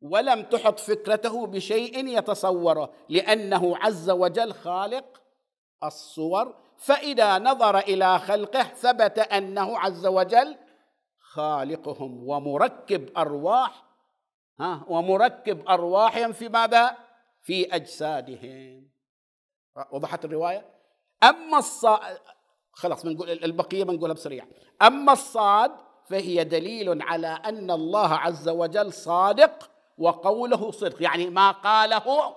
ولم 0.00 0.42
تحط 0.42 0.78
فكرته 0.78 1.46
بشيء 1.46 2.06
يتصوره 2.06 2.92
لأنه 3.08 3.76
عز 3.76 4.10
وجل 4.10 4.52
خالق 4.52 5.22
الصور 5.84 6.65
فإذا 6.78 7.38
نظر 7.38 7.78
إلى 7.78 8.18
خلقه 8.18 8.62
ثبت 8.62 9.18
أنه 9.18 9.78
عز 9.78 10.06
وجل 10.06 10.56
خالقهم 11.20 12.28
ومركب 12.28 13.10
أرواح 13.16 13.84
ها 14.60 14.84
ومركب 14.88 15.68
أرواحهم 15.68 16.32
في 16.32 16.48
ماذا؟ 16.48 16.96
في 17.42 17.74
أجسادهم 17.74 18.88
وضحت 19.90 20.24
الرواية؟ 20.24 20.66
أما 21.22 21.58
الصاد 21.58 22.18
خلاص 22.72 23.06
بنقول 23.06 23.30
البقية 23.30 23.84
بنقولها 23.84 24.14
بسريع 24.14 24.46
أما 24.82 25.12
الصاد 25.12 25.72
فهي 26.08 26.44
دليل 26.44 27.02
على 27.02 27.26
أن 27.26 27.70
الله 27.70 28.14
عز 28.14 28.48
وجل 28.48 28.92
صادق 28.92 29.70
وقوله 29.98 30.70
صدق 30.70 31.02
يعني 31.02 31.30
ما 31.30 31.50
قاله 31.50 32.36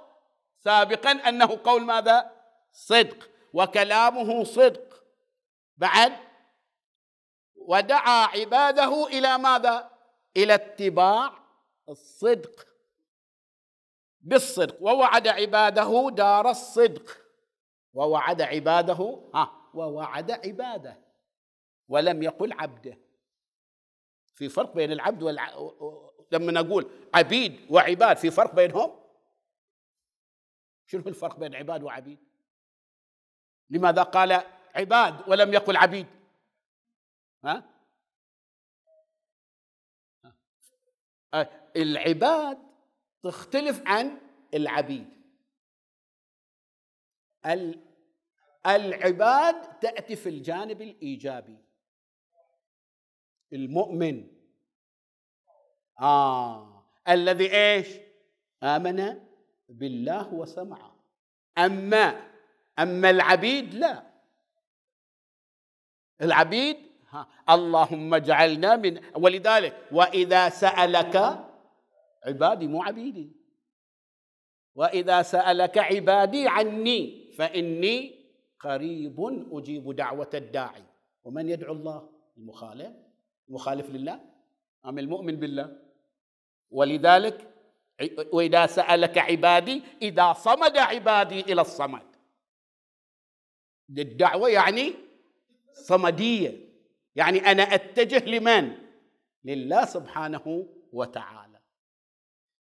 سابقا 0.64 1.12
أنه 1.12 1.60
قول 1.64 1.82
ماذا؟ 1.82 2.32
صدق 2.74 3.30
وكلامه 3.54 4.44
صدق. 4.44 5.04
بعد 5.78 6.14
ودعا 7.56 8.26
عباده 8.26 9.08
إلى 9.08 9.38
ماذا؟ 9.38 9.90
إلى 10.38 10.56
اتباع 10.56 11.34
الصدق. 11.90 12.68
بالصدق. 14.22 14.82
ووعد 14.82 15.28
عباده 15.28 16.10
دار 16.10 16.50
الصدق. 16.50 17.18
ووعد 17.94 18.42
عباده 18.42 19.24
ها 19.36 19.70
ووعد 19.74 20.32
عباده. 20.32 21.00
ولم 21.88 22.24
يقل 22.24 22.54
عبده. 22.54 22.98
في 24.36 24.50
فرق 24.50 24.74
بين 24.74 24.92
العبد 24.92 25.24
والع... 25.24 25.72
لما 26.32 26.52
نقول 26.52 26.92
عبيد 27.14 27.60
وعباد 27.70 28.18
في 28.18 28.32
فرق 28.32 28.56
بينهم؟ 28.56 29.00
شنو 30.86 31.04
الفرق 31.08 31.40
بين 31.40 31.56
عباد 31.56 31.84
وعبيد؟ 31.84 32.29
لماذا 33.70 34.04
قال 34.04 34.44
عباد 34.76 35.30
ولم 35.30 35.54
يقل 35.54 35.78
عبيد؟ 35.78 36.08
ها؟ 37.44 37.70
العباد 41.76 42.58
تختلف 43.24 43.84
عن 43.86 44.22
العبيد. 44.54 45.10
العباد 48.66 49.80
تأتي 49.80 50.16
في 50.16 50.30
الجانب 50.30 50.82
الإيجابي. 50.82 51.58
المؤمن. 53.54 54.28
آه. 56.00 56.86
الذي 57.08 57.56
إيش؟ 57.56 57.88
آمن 58.64 59.26
بالله 59.70 60.34
وسمع 60.34 60.92
أما 61.58 62.29
أما 62.80 63.10
العبيد 63.10 63.74
لا. 63.74 64.04
العبيد 66.22 66.78
ها 67.10 67.28
اللهم 67.50 68.14
اجعلنا 68.14 68.76
من 68.76 69.02
ولذلك 69.16 69.88
وإذا 69.92 70.50
سألك 70.50 71.16
عبادي 72.26 72.68
مو 72.68 72.84
عبيدي. 72.84 73.32
وإذا 74.76 75.22
سألك 75.22 75.78
عبادي 75.78 76.48
عني 76.48 77.32
فإني 77.38 77.96
قريب 78.60 79.18
أجيب 79.52 79.96
دعوة 79.96 80.30
الداعي. 80.34 80.84
ومن 81.24 81.50
يدعو 81.50 81.74
الله؟ 81.74 82.10
المخالف. 82.38 82.94
المخالف 83.50 83.90
لله؟ 83.90 84.20
أم 84.86 85.00
المؤمن 85.00 85.36
بالله؟ 85.36 85.78
ولذلك 86.72 87.38
وإذا 88.32 88.66
سألك 88.66 89.18
عبادي 89.18 89.84
إذا 90.02 90.34
صمد 90.34 90.78
عبادي 90.78 91.40
إلى 91.42 91.62
الصمد. 91.62 92.09
الدعوه 93.98 94.50
يعني 94.50 94.94
صمدية. 95.74 96.70
يعني 97.16 97.52
أنا 97.52 97.64
أتجه 97.64 98.26
لمن؟ 98.26 98.72
لله 99.44 99.86
سبحانه 99.86 100.68
وتعالى. 100.94 101.60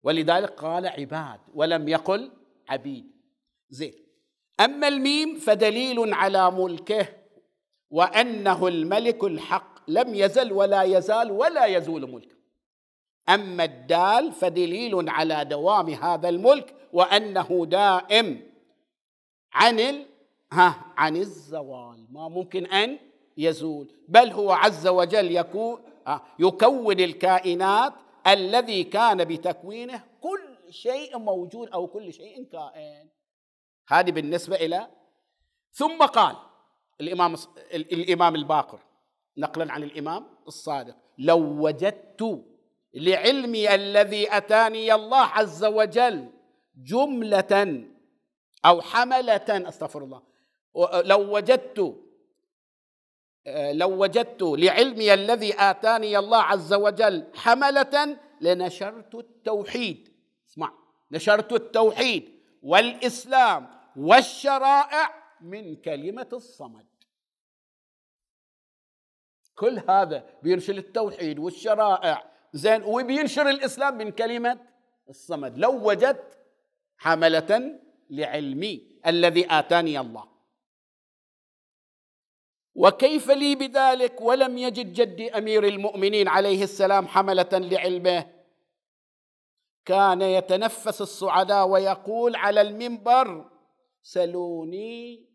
ولذلك 0.03 0.49
قال 0.49 0.87
عباد 0.87 1.39
ولم 1.53 1.87
يقل 1.87 2.31
عبيد. 2.69 3.11
زين. 3.69 3.93
أما 4.59 4.87
الميم 4.87 5.35
فدليل 5.35 6.13
على 6.13 6.51
ملكه 6.51 7.07
وأنه 7.89 8.67
الملك 8.67 9.23
الحق. 9.23 9.89
لم 9.89 10.15
يزل 10.15 10.51
ولا 10.51 10.83
يزال 10.83 11.31
ولا 11.31 11.65
يزول 11.65 12.11
ملكه. 12.11 12.37
أما 13.29 13.63
الدال 13.63 14.31
فدليل 14.31 15.09
على 15.09 15.45
دوام 15.45 15.89
هذا 15.89 16.29
الملك 16.29 16.75
وأنه 16.93 17.65
دائم 17.69 18.51
عن. 19.53 20.06
ها 20.51 20.93
عن 20.97 21.15
الزوال 21.15 22.07
ما 22.09 22.29
ممكن 22.29 22.65
أن 22.65 22.99
يزول. 23.37 23.93
بل 24.07 24.31
هو 24.31 24.51
عز 24.51 24.87
وجل 24.87 25.31
يكون 25.31 25.81
يكون 26.39 26.99
الكائنات 26.99 27.93
الذي 28.27 28.83
كان 28.83 29.23
بتكوينه 29.25 30.03
كل 30.21 30.73
شيء 30.73 31.17
موجود 31.17 31.69
أو 31.69 31.87
كل 31.87 32.13
شيء 32.13 32.43
كائن. 32.43 33.09
هذه 33.87 34.11
بالنسبة 34.11 34.55
إلى 34.55 34.87
ثم 35.71 36.05
قال 36.05 36.35
الإمام 37.01 37.35
الإمام 37.73 38.35
الباقر 38.35 38.79
نقلا 39.37 39.73
عن 39.73 39.83
الإمام 39.83 40.25
الصادق 40.47 40.95
لو 41.17 41.39
وجدت 41.39 42.43
لعلمي 42.93 43.75
الذي 43.75 44.37
أتاني 44.37 44.93
الله 44.93 45.25
عز 45.25 45.65
وجل 45.65 46.29
جملة 46.75 47.83
أو 48.65 48.81
حملة 48.81 49.69
أستغفر 49.69 50.03
الله 50.03 50.21
لو 50.93 51.35
وجدت 51.35 52.03
لو 53.71 54.01
وجدت 54.03 54.41
لعلمي 54.41 55.13
الذي 55.13 55.53
آتاني 55.59 56.17
الله 56.17 56.41
عز 56.41 56.73
وجل 56.73 57.27
حملة 57.35 58.17
لنشرت 58.41 59.15
التوحيد. 59.15 60.13
اسمع 60.49 60.73
نشرت 61.11 61.53
التوحيد 61.53 62.39
والإسلام 62.63 63.67
والشرائع 63.95 65.33
من 65.41 65.75
كلمة 65.75 66.29
الصمد. 66.33 66.85
كل 69.55 69.81
هذا 69.89 70.29
بينشر 70.43 70.77
التوحيد 70.77 71.39
والشرائع. 71.39 72.31
زين 72.53 72.83
وبينشر 72.83 73.49
الإسلام 73.49 73.97
من 73.97 74.11
كلمة 74.11 74.59
الصمد. 75.09 75.57
لو 75.57 75.89
وجدت 75.89 76.37
حملة 76.97 77.79
لعلمي 78.09 78.87
الذي 79.07 79.47
آتاني 79.51 79.99
الله. 79.99 80.36
وكيف 82.77 83.31
لي 83.31 83.55
بذلك 83.55 84.21
ولم 84.21 84.57
يجد 84.57 84.93
جدي 84.93 85.37
أمير 85.37 85.67
المؤمنين 85.67 86.27
عليه 86.27 86.63
السلام 86.63 87.07
حملة 87.07 87.49
لعلمه؟ 87.53 88.25
كان 89.85 90.21
يتنفس 90.21 91.01
الصعداء 91.01 91.67
ويقول 91.67 92.35
على 92.35 92.61
المنبر 92.61 93.49
سلوني 94.01 95.25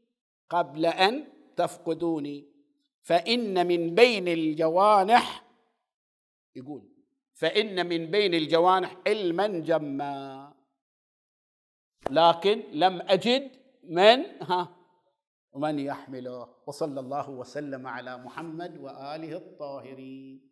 قبل 0.50 0.86
أن 0.86 1.24
تفقدوني 1.56 2.46
فإن 3.02 3.66
من 3.66 3.94
بين 3.94 4.28
الجوانح 4.28 5.44
يقول 6.56 6.82
فإن 7.34 7.86
من 7.88 8.06
بين 8.06 8.34
الجوانح 8.34 8.96
علما 9.06 9.46
جما 9.46 10.52
لكن 12.10 12.62
لم 12.72 13.00
أجد 13.00 13.50
من 13.82 14.24
ها؟ 14.42 14.81
ومن 15.52 15.78
يحمله 15.78 16.48
وصلى 16.66 17.00
الله 17.00 17.30
وسلم 17.30 17.86
على 17.86 18.18
محمد 18.18 18.78
وآله 18.78 19.36
الطاهرين. 19.36 20.51